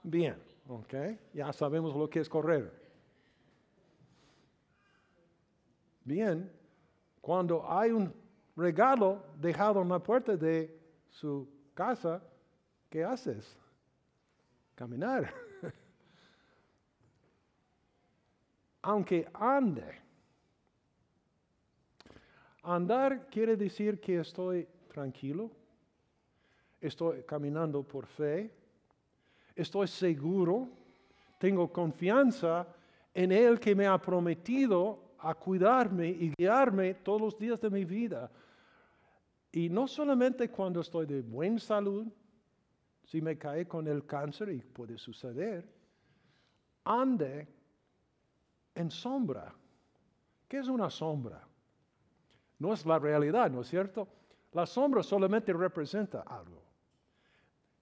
Bien, 0.02 0.36
ok. 0.68 0.94
Ya 1.32 1.50
sabemos 1.50 1.96
lo 1.96 2.10
que 2.10 2.20
es 2.20 2.28
correr. 2.28 2.70
Bien, 6.04 6.52
cuando 7.22 7.64
hay 7.66 7.92
un 7.92 8.12
regalo 8.54 9.24
dejado 9.36 9.80
en 9.80 9.88
la 9.88 10.00
puerta 10.00 10.36
de 10.36 10.78
su 11.08 11.48
casa, 11.72 12.22
¿qué 12.90 13.02
haces? 13.02 13.56
Caminar. 14.80 15.30
Aunque 18.80 19.28
ande 19.34 19.84
Andar 22.62 23.28
quiere 23.28 23.58
decir 23.58 24.00
que 24.00 24.20
estoy 24.20 24.66
tranquilo, 24.88 25.50
estoy 26.80 27.24
caminando 27.24 27.82
por 27.82 28.06
fe, 28.06 28.50
estoy 29.54 29.86
seguro, 29.86 30.66
tengo 31.38 31.70
confianza 31.70 32.66
en 33.12 33.32
Él 33.32 33.60
que 33.60 33.74
me 33.74 33.86
ha 33.86 33.98
prometido 33.98 35.12
a 35.18 35.34
cuidarme 35.34 36.08
y 36.08 36.32
guiarme 36.38 36.94
todos 36.94 37.20
los 37.20 37.38
días 37.38 37.60
de 37.60 37.68
mi 37.68 37.84
vida. 37.84 38.30
Y 39.52 39.68
no 39.68 39.86
solamente 39.86 40.48
cuando 40.48 40.80
estoy 40.80 41.04
de 41.04 41.20
buena 41.20 41.58
salud, 41.58 42.06
si 43.10 43.20
me 43.20 43.36
cae 43.36 43.66
con 43.66 43.88
el 43.88 44.06
cáncer 44.06 44.50
y 44.50 44.60
puede 44.60 44.96
suceder, 44.96 45.68
ande 46.84 47.48
en 48.72 48.88
sombra. 48.88 49.52
¿Qué 50.46 50.58
es 50.58 50.68
una 50.68 50.88
sombra? 50.88 51.44
No 52.60 52.72
es 52.72 52.86
la 52.86 53.00
realidad, 53.00 53.50
¿no 53.50 53.62
es 53.62 53.66
cierto? 53.66 54.06
La 54.52 54.64
sombra 54.64 55.02
solamente 55.02 55.52
representa 55.52 56.20
algo. 56.20 56.62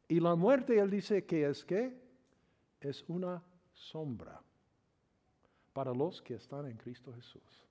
Y 0.08 0.18
la 0.18 0.34
muerte, 0.34 0.78
él 0.78 0.88
dice 0.88 1.26
que 1.26 1.46
es 1.46 1.62
que 1.62 1.94
es 2.80 3.04
una 3.06 3.42
sombra 3.74 4.40
para 5.74 5.92
los 5.92 6.22
que 6.22 6.36
están 6.36 6.64
en 6.64 6.78
Cristo 6.78 7.12
Jesús. 7.12 7.66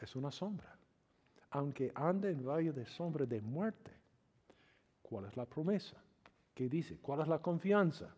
Es 0.00 0.16
una 0.16 0.32
sombra. 0.32 0.73
Aunque 1.54 1.92
ande 1.94 2.32
en 2.32 2.44
valle 2.44 2.72
de 2.72 2.84
sombra 2.84 3.24
de 3.24 3.40
muerte, 3.40 3.92
¿cuál 5.02 5.26
es 5.26 5.36
la 5.36 5.46
promesa? 5.46 5.96
¿Qué 6.52 6.68
dice? 6.68 6.98
¿Cuál 7.00 7.20
es 7.20 7.28
la 7.28 7.38
confianza? 7.38 8.12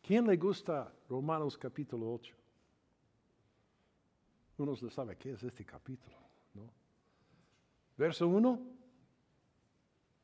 ¿Quién 0.00 0.26
le 0.26 0.36
gusta 0.38 0.90
Romanos 1.06 1.58
capítulo 1.58 2.14
8? 2.14 2.34
Uno 4.56 4.74
se 4.74 4.88
sabe 4.88 5.18
qué 5.18 5.32
es 5.32 5.42
este 5.42 5.66
capítulo, 5.66 6.16
¿no? 6.54 6.72
Verso 7.98 8.26
1. 8.26 8.58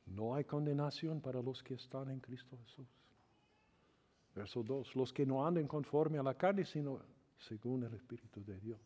No 0.07 0.35
hay 0.35 0.45
condenación 0.45 1.21
para 1.21 1.43
los 1.43 1.63
que 1.63 1.75
están 1.75 2.11
en 2.11 2.21
Cristo 2.21 2.57
Jesús. 2.65 2.89
Verso 4.39 4.63
2. 4.63 4.95
Los 4.95 5.13
que 5.13 5.27
no 5.27 5.45
anden 5.45 5.67
conforme 5.67 6.17
a 6.17 6.23
la 6.23 6.35
carne, 6.35 6.65
sino 6.65 7.01
según 7.37 7.83
el 7.83 7.93
Espíritu 7.95 8.41
de 8.45 8.57
Dios. 8.61 8.81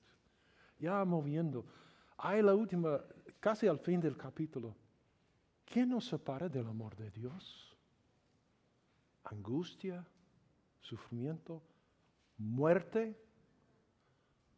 Ya 0.79 1.05
moviendo. 1.05 1.67
Hay 2.17 2.41
la 2.41 2.55
última, 2.55 3.03
casi 3.39 3.67
al 3.67 3.79
fin 3.79 4.01
del 4.01 4.17
capítulo. 4.17 4.75
¿Quién 5.67 5.91
nos 5.91 6.07
separa 6.07 6.49
del 6.49 6.67
amor 6.67 6.97
de 6.97 7.11
Dios? 7.11 7.77
Angustia, 9.25 10.07
sufrimiento, 10.81 11.63
muerte, 12.39 13.15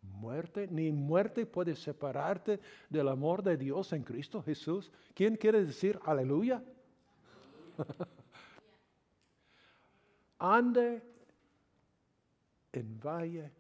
muerte, 0.00 0.68
ni 0.70 0.92
muerte 0.92 1.44
puede 1.44 1.74
separarte 1.74 2.60
del 2.88 3.08
amor 3.08 3.42
de 3.42 3.56
Dios 3.56 3.92
en 3.92 4.04
Cristo 4.04 4.40
Jesús. 4.44 4.92
¿Quién 5.12 5.34
quiere 5.34 5.64
decir 5.64 5.98
aleluya? 6.04 6.62
Ande 10.38 11.02
en 12.72 13.00
valle 13.00 13.52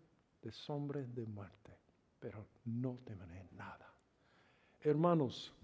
de 0.42 0.52
sombra 0.52 1.00
de 1.00 1.24
muerte, 1.26 1.78
pero 2.18 2.46
no 2.64 2.98
temeré 3.04 3.48
nada. 3.52 3.92
Hermanos, 4.80 5.54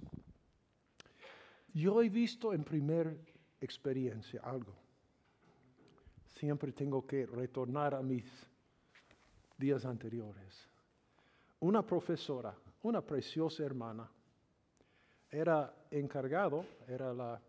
yo 1.75 2.03
he 2.03 2.09
visto 2.09 2.53
en 2.53 2.65
primera 2.65 3.15
experiencia 3.61 4.41
algo 4.43 4.81
siempre 6.41 6.73
tengo 6.73 7.07
que 7.07 7.27
retornar 7.27 7.95
a 7.95 8.03
mis 8.03 8.25
días 9.59 9.85
anteriores. 9.85 10.67
Una 11.61 11.85
profesora, 11.85 12.55
una 12.83 13.03
preciosa 13.03 13.63
hermana, 13.63 14.11
era 15.31 15.87
encargado, 15.91 16.65
era 16.89 17.13
la 17.13 17.41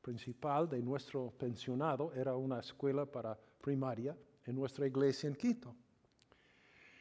principal 0.00 0.68
de 0.68 0.80
nuestro 0.80 1.30
pensionado, 1.30 2.12
era 2.14 2.36
una 2.36 2.60
escuela 2.60 3.06
para 3.06 3.38
primaria 3.60 4.16
en 4.46 4.54
nuestra 4.54 4.86
iglesia 4.86 5.28
en 5.28 5.34
Quito. 5.34 5.74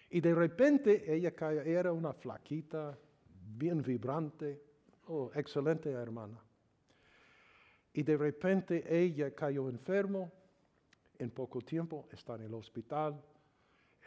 Y 0.10 0.22
de 0.22 0.34
repente 0.34 1.14
ella 1.14 1.34
era 1.66 1.92
una 1.92 2.14
flaquita, 2.14 2.98
bien 3.56 3.82
vibrante, 3.82 4.62
oh, 5.08 5.32
excelente 5.34 5.90
hermana. 5.90 6.42
Y 7.94 8.04
de 8.04 8.16
repente 8.16 8.84
ella 8.88 9.34
cayó 9.34 9.70
enfermo, 9.70 10.32
en 11.20 11.32
poco 11.32 11.62
tiempo 11.62 12.08
está 12.12 12.36
en 12.36 12.44
el 12.44 12.54
hospital. 12.54 13.22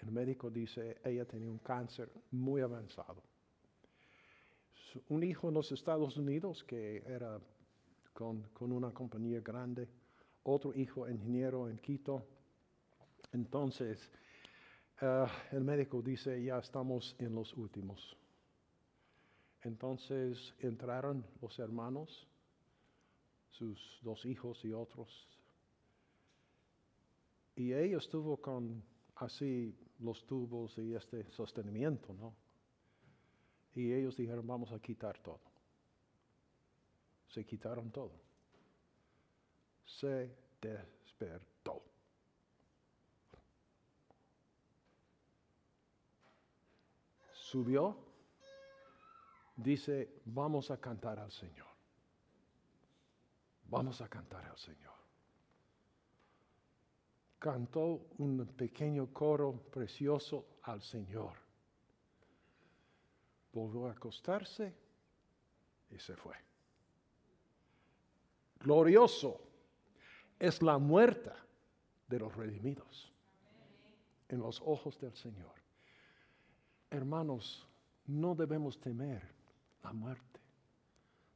El 0.03 0.13
médico 0.13 0.49
dice, 0.49 0.99
ella 1.05 1.25
tenía 1.25 1.51
un 1.51 1.59
cáncer 1.59 2.11
muy 2.31 2.63
avanzado. 2.63 3.23
Un 5.09 5.23
hijo 5.23 5.49
en 5.49 5.55
los 5.55 5.71
Estados 5.73 6.17
Unidos 6.17 6.65
que 6.65 7.03
era 7.07 7.39
con, 8.21 8.73
una 8.73 8.93
compañía 8.93 9.41
grande, 9.41 9.89
otro 10.43 10.75
hijo 10.75 11.09
ingeniero 11.09 11.71
en 11.71 11.79
Quito. 11.79 12.23
Entonces, 13.33 14.11
eh, 15.01 15.27
el 15.53 15.65
médico 15.65 16.03
dice, 16.03 16.43
ya 16.43 16.59
estamos 16.59 17.17
en 17.19 17.35
los 17.35 17.55
últimos. 17.55 18.17
Entonces 19.63 20.55
entraron 20.59 21.25
los 21.41 21.59
hermanos 21.59 22.27
sus 23.51 24.01
dos 24.03 24.25
hijos 24.27 24.63
y 24.65 24.73
otros. 24.73 25.29
Y 27.57 27.73
ella 27.73 27.99
estuvo 27.99 28.37
con 28.37 28.83
así 29.17 29.75
los 29.99 30.27
tubos 30.27 30.77
y 30.79 30.95
este 30.95 31.31
sostenimiento, 31.33 32.13
¿no? 32.15 32.35
Y 33.75 33.93
ellos 33.93 34.17
dijeron, 34.17 34.47
vamos 34.47 34.73
a 34.73 34.79
quitar 34.79 35.19
todo. 35.23 35.50
Se 37.31 37.45
quitaron 37.45 37.91
todo. 37.91 38.13
Se 39.85 40.31
despertó. 40.61 41.83
Subió, 47.33 47.97
dice, 49.57 50.21
vamos 50.27 50.71
a 50.71 50.81
cantar 50.81 51.19
al 51.19 51.31
Señor. 51.33 51.67
Vamos 53.69 54.01
a 54.01 54.09
cantar 54.09 54.45
al 54.47 54.59
Señor. 54.59 54.95
Cantó 57.39 58.09
un 58.19 58.45
pequeño 58.57 59.13
coro 59.13 59.53
precioso 59.71 60.59
al 60.63 60.83
Señor. 60.83 61.37
Volvió 63.53 63.87
a 63.87 63.93
acostarse 63.93 64.75
y 65.91 65.99
se 65.99 66.17
fue. 66.17 66.50
Glorioso 68.61 69.41
es 70.39 70.63
la 70.63 70.79
muerta 70.79 71.35
de 72.09 72.19
los 72.19 72.35
redimidos 72.37 73.13
en 74.29 74.41
los 74.41 74.61
ojos 74.61 74.99
del 75.01 75.15
Señor. 75.15 75.55
Hermanos, 76.91 77.67
no 78.07 78.35
debemos 78.35 78.79
temer 78.81 79.23
la 79.83 79.93
muerte, 79.93 80.41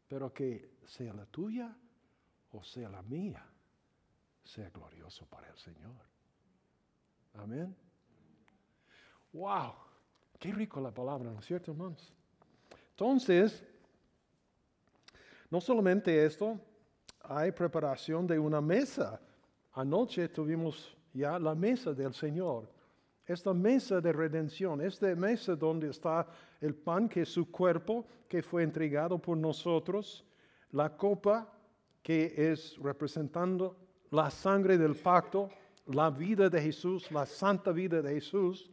pero 0.09 0.33
que 0.33 0.77
sea 0.87 1.13
la 1.15 1.27
tuya 1.27 1.75
o 2.53 2.63
sea 2.63 2.89
la 2.89 3.03
mía, 3.03 3.45
sea 4.45 4.71
glorioso 4.71 5.27
para 5.27 5.49
el 5.49 5.57
Señor. 5.57 5.97
Amén. 7.35 7.75
Wow, 9.33 9.75
qué 10.39 10.53
rico 10.53 10.81
la 10.81 10.93
palabra, 10.93 11.31
¿no 11.31 11.41
es 11.41 11.47
cierto, 11.47 11.73
hermanos? 11.73 12.13
Entonces, 12.91 13.67
no 15.51 15.61
solamente 15.61 16.25
esto, 16.25 16.61
hay 17.29 17.53
preparación 17.53 18.27
de 18.27 18.39
una 18.39 18.61
mesa. 18.61 19.21
Anoche 19.73 20.29
tuvimos 20.29 20.97
ya 21.13 21.39
la 21.39 21.55
mesa 21.55 21.93
del 21.93 22.15
Señor. 22.15 22.71
Esta 23.27 23.55
mesa 23.55 24.01
de 24.01 24.13
redención, 24.13 24.81
esta 24.83 25.15
mesa 25.15 25.57
donde 25.57 25.89
está 25.89 26.27
el 26.61 26.75
pan 26.75 27.09
que 27.09 27.23
es 27.23 27.31
su 27.31 27.51
cuerpo, 27.51 28.07
que 28.29 28.43
fue 28.43 28.63
entregado 28.63 29.19
por 29.19 29.37
nosotros, 29.37 30.25
la 30.73 30.95
copa 30.97 31.51
que 32.03 32.35
es 32.37 32.77
representando 32.79 33.77
la 34.11 34.31
sangre 34.31 34.77
del 34.77 34.95
pacto, 34.95 35.49
la 35.87 36.11
vida 36.11 36.51
de 36.51 36.61
Jesús, 36.61 37.11
la 37.11 37.25
santa 37.25 37.73
vida 37.73 38.03
de 38.03 38.15
Jesús. 38.15 38.71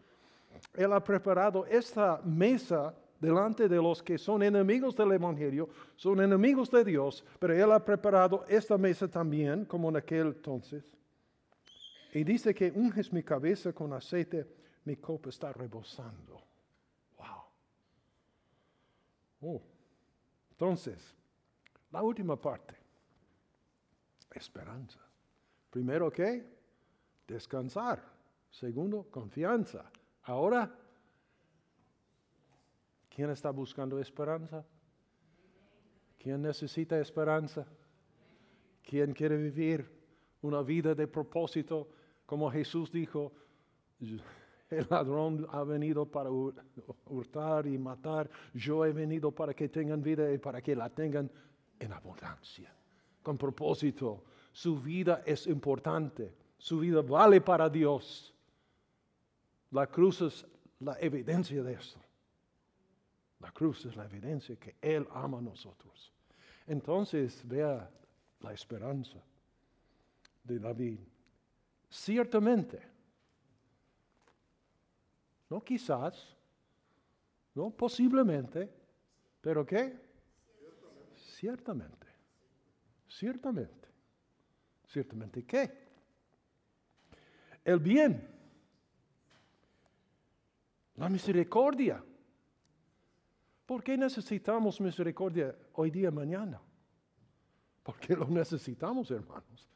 Él 0.74 0.92
ha 0.92 1.02
preparado 1.02 1.66
esta 1.66 2.22
mesa 2.26 2.94
delante 3.22 3.70
de 3.70 3.78
los 3.78 4.02
que 4.02 4.18
son 4.18 4.42
enemigos 4.42 4.96
del 4.96 5.12
Evangelio, 5.12 5.70
son 5.96 6.20
enemigos 6.22 6.72
de 6.72 6.84
Dios, 6.84 7.24
pero 7.40 7.54
Él 7.54 7.72
ha 7.72 7.86
preparado 7.86 8.44
esta 8.50 8.78
mesa 8.80 9.08
también, 9.08 9.64
como 9.66 9.90
en 9.90 9.98
aquel 9.98 10.28
entonces. 10.28 10.84
Y 12.14 12.24
dice 12.24 12.54
que 12.54 12.72
unges 12.72 13.14
mi 13.14 13.22
cabeza 13.22 13.72
con 13.72 13.94
aceite, 13.94 14.48
mi 14.86 14.98
copa 14.98 15.30
está 15.30 15.54
rebosando. 15.54 16.42
Wow. 17.18 17.44
Oh. 19.42 19.62
Entonces, 20.50 21.16
la 21.92 22.02
última 22.02 22.36
parte, 22.36 22.76
esperanza. 24.34 25.00
Primero, 25.70 26.12
¿qué? 26.12 26.44
Descansar. 27.28 28.04
Segundo, 28.50 29.08
confianza. 29.10 29.90
Ahora, 30.24 30.81
¿quién 33.22 33.30
está 33.30 33.52
buscando 33.52 34.00
esperanza? 34.00 34.66
¿Quién 36.18 36.42
necesita 36.42 37.00
esperanza? 37.00 37.68
¿Quién 38.82 39.14
quiere 39.14 39.38
vivir 39.38 39.88
una 40.42 40.64
vida 40.64 40.96
de 40.96 41.06
propósito? 41.06 41.88
Como 42.26 42.50
Jesús 42.50 42.92
dijo, 42.92 43.32
el 44.72 44.88
ladrón 44.90 45.46
ha 45.52 45.64
venido 45.64 46.04
para 46.08 46.32
hurtar 46.32 47.68
y 47.68 47.78
matar, 47.78 48.28
yo 48.56 48.84
he 48.88 48.92
venido 48.92 49.30
para 49.30 49.54
que 49.54 49.70
tengan 49.70 50.02
vida 50.02 50.34
y 50.34 50.40
para 50.40 50.60
que 50.60 50.76
la 50.76 50.90
tengan 50.90 51.30
en 51.78 51.94
abundancia, 51.94 52.74
con 53.22 53.38
propósito. 53.38 54.24
Su 54.52 54.82
vida 54.82 55.22
es 55.28 55.46
importante, 55.46 56.34
su 56.58 56.80
vida 56.80 57.04
vale 57.04 57.40
para 57.40 57.70
Dios. 57.70 58.34
La 59.70 59.86
cruz 59.86 60.22
es 60.22 60.48
la 60.80 60.98
evidencia 61.00 61.62
de 61.62 61.74
esto. 61.74 62.00
La 63.42 63.52
cruz 63.52 63.86
es 63.86 63.96
la 63.96 64.06
evidencia 64.06 64.56
que 64.56 64.76
Él 64.82 65.08
ama 65.12 65.40
a 65.40 65.42
nosotros. 65.42 66.14
Entonces 66.68 67.42
vea 67.48 67.90
la 68.40 68.54
esperanza 68.54 69.18
de 70.44 70.60
David. 70.60 71.00
Ciertamente, 71.90 72.80
no 75.50 75.62
quizás, 75.64 76.36
no 77.56 77.72
posiblemente, 77.72 78.70
pero 79.42 79.66
¿qué? 79.66 80.00
Ciertamente. 81.16 82.08
Ciertamente. 83.10 83.88
Ciertamente 84.88 85.44
qué? 85.44 85.72
El 87.66 87.80
bien. 87.80 88.28
La 90.96 91.10
misericordia. 91.10 92.04
¿Por 93.72 93.86
qué 93.86 93.98
necesitamos 93.98 94.82
misericordia 94.82 95.56
hoy 95.76 95.90
día, 95.90 96.12
mañana? 96.12 96.60
Porque 97.82 98.14
lo 98.18 98.28
necesitamos, 98.28 99.10
hermanos. 99.12 99.70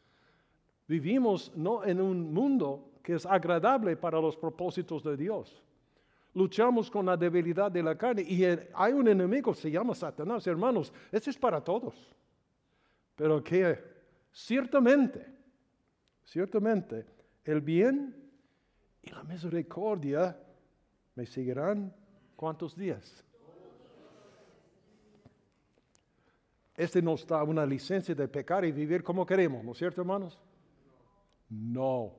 Vivimos 0.85 1.55
no 1.55 1.81
en 1.81 2.01
un 2.01 2.33
mundo 2.33 2.91
que 3.01 3.13
es 3.13 3.25
agradable 3.25 3.95
para 3.95 4.19
los 4.19 4.35
propósitos 4.35 5.01
de 5.01 5.15
Dios. 5.15 5.63
Luchamos 6.33 6.91
con 6.91 7.05
la 7.05 7.15
debilidad 7.15 7.71
de 7.71 7.81
la 7.81 7.97
carne 7.97 8.23
y 8.23 8.43
hay 8.43 8.91
un 8.91 9.07
enemigo, 9.07 9.53
se 9.53 9.71
llama 9.71 9.95
Satanás, 9.95 10.45
hermanos. 10.45 10.91
Eso 11.09 11.29
es 11.29 11.37
para 11.37 11.63
todos. 11.63 11.95
Pero 13.15 13.41
que 13.41 13.81
ciertamente, 14.29 15.25
ciertamente, 16.21 17.05
el 17.45 17.61
bien 17.61 18.13
y 19.01 19.09
la 19.11 19.23
misericordia 19.23 20.37
me 21.15 21.25
seguirán 21.25 21.95
cuántos 22.35 22.75
días. 22.75 23.24
Este 26.77 27.01
nos 27.01 27.25
da 27.25 27.43
una 27.43 27.65
licencia 27.65 28.13
de 28.13 28.27
pecar 28.27 28.65
y 28.65 28.71
vivir 28.71 29.03
como 29.03 29.25
queremos, 29.25 29.63
¿no 29.63 29.71
es 29.71 29.77
cierto, 29.77 30.01
hermanos? 30.01 30.37
No. 31.49 32.11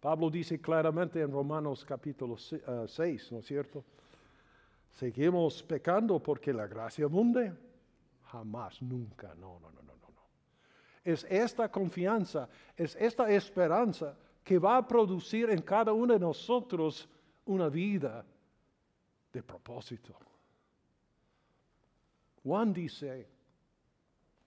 Pablo 0.00 0.30
dice 0.30 0.60
claramente 0.60 1.20
en 1.20 1.32
Romanos 1.32 1.84
capítulo 1.84 2.36
6, 2.36 2.60
eh, 2.62 3.28
¿no 3.32 3.38
es 3.40 3.44
cierto? 3.46 3.84
Seguimos 4.92 5.62
pecando 5.62 6.22
porque 6.22 6.52
la 6.52 6.66
gracia 6.66 7.06
abunde. 7.06 7.52
Jamás, 8.26 8.80
nunca, 8.82 9.34
no, 9.34 9.58
no, 9.58 9.70
no, 9.70 9.82
no, 9.82 9.94
no. 9.94 10.28
Es 11.04 11.26
esta 11.28 11.70
confianza, 11.70 12.48
es 12.76 12.96
esta 12.96 13.28
esperanza 13.30 14.16
que 14.44 14.58
va 14.58 14.76
a 14.76 14.86
producir 14.86 15.50
en 15.50 15.60
cada 15.62 15.92
uno 15.92 16.12
de 16.14 16.20
nosotros 16.20 17.08
una 17.46 17.68
vida 17.68 18.24
de 19.32 19.42
propósito. 19.42 20.14
Juan 22.42 22.72
dice, 22.72 23.28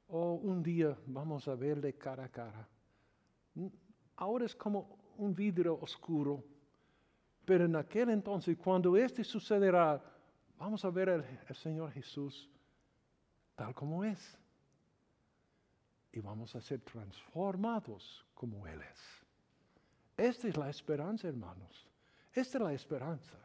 oh, 0.09 0.33
un 0.33 0.61
día 0.61 0.97
vamos 1.07 1.47
a 1.47 1.55
verle 1.55 1.93
cara 1.93 2.25
a 2.25 2.29
cara 2.29 2.67
ahora 4.19 4.45
es 4.45 4.55
como 4.55 4.97
un 5.17 5.33
vidrio 5.33 5.79
oscuro, 5.81 6.43
pero 7.45 7.65
en 7.65 7.75
aquel 7.75 8.09
entonces, 8.09 8.57
cuando 8.57 8.95
este 8.95 9.23
sucederá, 9.23 10.01
vamos 10.57 10.85
a 10.85 10.89
ver 10.89 11.09
al 11.09 11.55
Señor 11.55 11.91
Jesús 11.91 12.49
tal 13.55 13.73
como 13.73 14.03
es. 14.03 14.37
Y 16.11 16.19
vamos 16.19 16.55
a 16.55 16.61
ser 16.61 16.81
transformados 16.81 18.25
como 18.33 18.65
Él 18.67 18.81
es. 18.81 18.99
Esta 20.17 20.47
es 20.47 20.57
la 20.57 20.69
esperanza, 20.69 21.27
hermanos. 21.27 21.87
Esta 22.33 22.57
es 22.57 22.63
la 22.63 22.73
esperanza, 22.73 23.37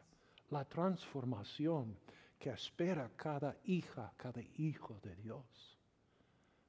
la 0.49 0.65
transformación 0.65 1.97
que 2.39 2.49
espera 2.49 3.09
cada 3.15 3.55
hija, 3.65 4.11
cada 4.17 4.41
hijo 4.57 4.99
de 5.01 5.15
Dios. 5.15 5.77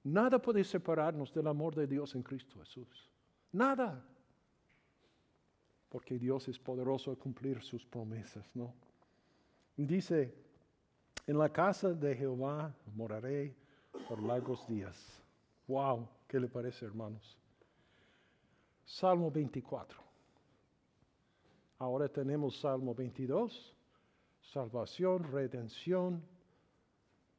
Nada 0.06 0.40
puede 0.40 0.62
separarnos 0.62 1.34
del 1.34 1.48
amor 1.48 1.74
de 1.74 1.84
Dios 1.84 2.14
en 2.14 2.22
Cristo 2.22 2.60
Jesús. 2.60 3.10
Nada. 3.50 4.06
Porque 5.88 6.16
Dios 6.16 6.46
es 6.46 6.60
poderoso 6.60 7.10
a 7.10 7.16
cumplir 7.16 7.60
sus 7.60 7.84
promesas, 7.84 8.48
¿no? 8.54 8.72
Dice, 9.76 10.32
en 11.26 11.36
la 11.36 11.52
casa 11.52 11.92
de 11.92 12.14
Jehová 12.14 12.72
moraré 12.94 13.56
por 14.08 14.22
largos 14.22 14.64
días. 14.68 15.20
Wow, 15.66 16.08
¿qué 16.28 16.38
le 16.38 16.46
parece, 16.46 16.86
hermanos? 16.86 17.36
Salmo 18.84 19.28
24. 19.28 20.00
Ahora 21.80 22.08
tenemos 22.08 22.60
Salmo 22.60 22.94
22, 22.94 23.74
salvación, 24.40 25.24
redención. 25.32 26.22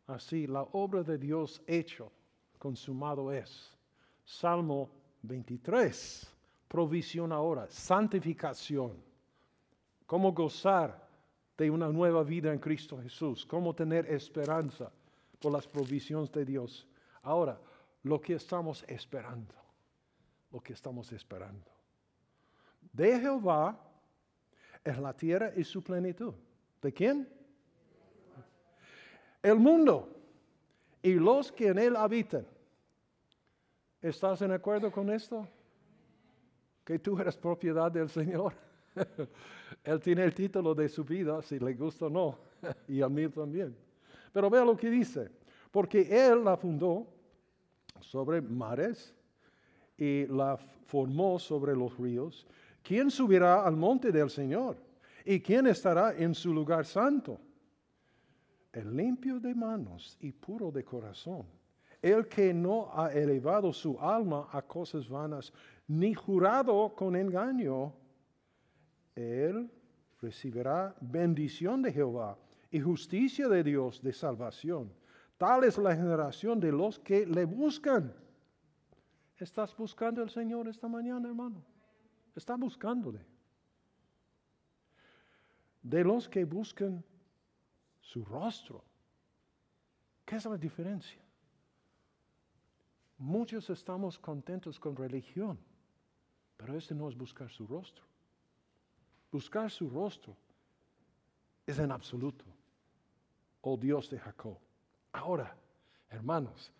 Así, 0.05 0.47
la 0.47 0.63
obra 0.73 1.03
de 1.03 1.17
Dios 1.17 1.61
hecho, 1.65 2.11
consumado 2.57 3.31
es. 3.31 3.75
Salmo 4.25 4.89
23, 5.21 6.27
provisión 6.67 7.31
ahora, 7.31 7.67
santificación. 7.69 8.93
Cómo 10.05 10.33
gozar 10.33 11.07
de 11.57 11.69
una 11.69 11.89
nueva 11.89 12.23
vida 12.23 12.53
en 12.53 12.59
Cristo 12.59 12.99
Jesús, 13.01 13.45
cómo 13.45 13.73
tener 13.73 14.05
esperanza 14.11 14.91
por 15.39 15.51
las 15.51 15.67
provisiones 15.67 16.31
de 16.31 16.45
Dios. 16.45 16.87
Ahora, 17.23 17.59
lo 18.03 18.21
que 18.21 18.35
estamos 18.35 18.83
esperando, 18.87 19.55
lo 20.51 20.61
que 20.61 20.73
estamos 20.73 21.11
esperando. 21.11 21.71
De 22.93 23.19
Jehová 23.19 23.79
es 24.83 24.97
la 24.97 25.13
tierra 25.13 25.51
y 25.55 25.63
su 25.63 25.83
plenitud. 25.83 26.33
¿De 26.81 26.93
quién? 26.93 27.27
El 29.41 29.59
mundo 29.59 30.16
y 31.07 31.13
los 31.13 31.53
que 31.53 31.67
en 31.67 31.79
él 31.79 31.95
habitan. 31.95 32.45
¿Estás 34.01 34.41
en 34.41 34.51
acuerdo 34.51 34.91
con 34.91 35.09
esto? 35.09 35.47
Que 36.83 36.99
tú 36.99 37.17
eres 37.17 37.37
propiedad 37.37 37.89
del 37.89 38.09
Señor. 38.09 38.53
él 39.85 40.01
tiene 40.01 40.25
el 40.25 40.33
título 40.33 40.75
de 40.75 40.89
su 40.89 41.05
vida, 41.05 41.41
si 41.41 41.59
le 41.59 41.73
gusta 41.75 42.07
o 42.07 42.09
no, 42.09 42.37
y 42.89 43.01
a 43.01 43.07
mí 43.07 43.25
también. 43.29 43.73
Pero 44.33 44.49
vea 44.49 44.65
lo 44.65 44.75
que 44.75 44.89
dice, 44.89 45.31
porque 45.71 46.01
Él 46.01 46.43
la 46.43 46.57
fundó 46.57 47.07
sobre 48.01 48.41
mares 48.41 49.15
y 49.97 50.25
la 50.25 50.57
formó 50.57 51.39
sobre 51.39 51.73
los 51.73 51.97
ríos. 51.97 52.45
¿Quién 52.83 53.09
subirá 53.09 53.65
al 53.65 53.77
monte 53.77 54.11
del 54.11 54.29
Señor? 54.29 54.75
¿Y 55.23 55.39
quién 55.39 55.67
estará 55.67 56.13
en 56.17 56.35
su 56.35 56.53
lugar 56.53 56.85
santo? 56.85 57.39
El 58.77 58.95
limpio 58.95 59.39
de 59.39 59.55
manos 59.55 60.15
y 60.21 60.31
puro 60.31 60.71
de 60.71 60.85
corazón. 60.85 61.47
El 61.99 62.27
que 62.27 62.53
no 62.53 62.91
ha 62.93 63.11
elevado 63.11 63.73
su 63.73 63.99
alma 63.99 64.47
a 64.51 64.61
cosas 64.61 65.09
vanas, 65.09 65.51
ni 65.87 66.13
jurado 66.13 66.93
con 66.93 67.15
engaño, 67.15 67.91
él 69.15 69.67
recibirá 70.21 70.95
bendición 71.01 71.81
de 71.81 71.91
Jehová 71.91 72.37
y 72.69 72.79
justicia 72.79 73.47
de 73.47 73.63
Dios 73.63 73.99
de 73.99 74.13
salvación. 74.13 74.93
Tal 75.39 75.63
es 75.63 75.79
la 75.79 75.95
generación 75.95 76.59
de 76.59 76.71
los 76.71 76.99
que 76.99 77.25
le 77.25 77.45
buscan. 77.45 78.13
¿Estás 79.37 79.75
buscando 79.75 80.21
al 80.21 80.29
Señor 80.29 80.67
esta 80.67 80.87
mañana, 80.87 81.27
hermano? 81.27 81.65
Está 82.35 82.55
buscándole. 82.55 83.25
De 85.81 86.03
los 86.03 86.29
que 86.29 86.45
buscan 86.45 87.03
su 88.07 88.23
rostro. 88.23 88.83
¿Qué 90.25 90.37
es 90.37 90.45
la 90.45 90.57
diferencia? 90.57 91.21
Muchos 93.17 93.69
estamos 93.69 94.17
contentos 94.17 94.79
con 94.79 94.95
religión, 94.95 95.59
pero 96.55 96.77
este 96.77 96.95
no 96.95 97.09
es 97.09 97.17
buscar 97.17 97.49
su 97.49 97.67
rostro. 97.67 98.05
Buscar 99.31 99.69
su 99.69 99.89
rostro 99.89 100.35
es 101.65 101.79
en 101.79 101.91
absoluto. 101.91 102.45
Oh 103.61 103.75
Dios 103.75 104.09
de 104.09 104.19
Jacob. 104.19 104.57
Ahora, 105.11 105.53
hermanos, 106.09 106.71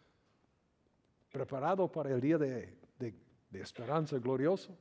preparado 1.32 1.92
para 1.92 2.12
el 2.12 2.22
día 2.22 2.38
de, 2.38 2.78
esperanza 3.52 4.18
glorioso. 4.18 4.78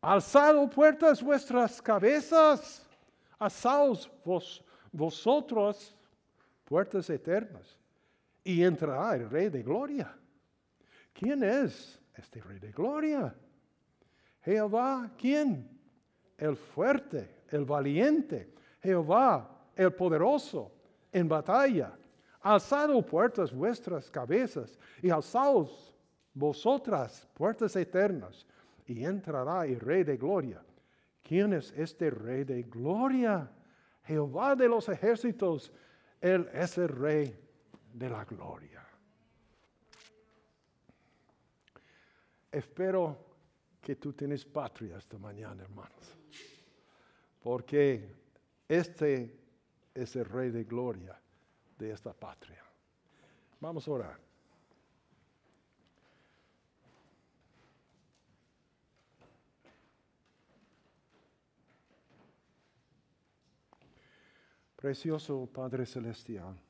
Alzado 0.00 0.68
puertas 0.68 1.22
vuestras 1.22 1.80
cabezas, 1.80 2.86
alzaos 3.38 4.10
vos, 4.24 4.63
vosotros 4.94 5.96
puertas 6.64 7.10
eternas, 7.10 7.78
y 8.44 8.62
entrará 8.62 9.16
el 9.16 9.28
Rey 9.28 9.48
de 9.48 9.62
Gloria. 9.62 10.16
¿Quién 11.12 11.42
es 11.42 12.00
este 12.16 12.40
Rey 12.40 12.58
de 12.58 12.70
Gloria? 12.70 13.34
Jehová, 14.42 15.10
¿quién? 15.18 15.68
El 16.36 16.56
fuerte, 16.56 17.42
el 17.48 17.64
valiente, 17.64 18.54
Jehová, 18.82 19.50
el 19.74 19.92
poderoso 19.92 20.70
en 21.10 21.28
batalla. 21.28 21.92
Alzado 22.40 23.04
puertas 23.04 23.52
vuestras 23.52 24.10
cabezas 24.10 24.78
y 25.02 25.10
alzaos 25.10 25.94
vosotras 26.34 27.26
puertas 27.34 27.74
eternas 27.74 28.46
y 28.86 29.04
entrará 29.04 29.64
el 29.64 29.80
Rey 29.80 30.04
de 30.04 30.16
Gloria. 30.16 30.62
¿Quién 31.22 31.54
es 31.54 31.72
este 31.72 32.10
Rey 32.10 32.44
de 32.44 32.62
Gloria? 32.64 33.50
Jehová 34.04 34.54
de 34.54 34.68
los 34.68 34.88
ejércitos, 34.88 35.72
Él 36.20 36.48
es 36.52 36.78
el 36.78 36.88
Rey 36.88 37.38
de 37.92 38.08
la 38.08 38.24
Gloria. 38.24 38.86
Espero 42.50 43.18
que 43.80 43.96
tú 43.96 44.12
tienes 44.12 44.44
patria 44.44 44.96
esta 44.96 45.18
mañana, 45.18 45.62
hermanos, 45.62 46.16
porque 47.42 48.14
este 48.68 49.36
es 49.92 50.16
el 50.16 50.24
Rey 50.24 50.50
de 50.50 50.64
Gloria 50.64 51.20
de 51.78 51.90
esta 51.90 52.12
patria. 52.12 52.62
Vamos 53.60 53.88
a 53.88 53.90
orar. 53.90 54.23
Precioso 64.84 65.48
Padre 65.50 65.86
Celestial. 65.86 66.63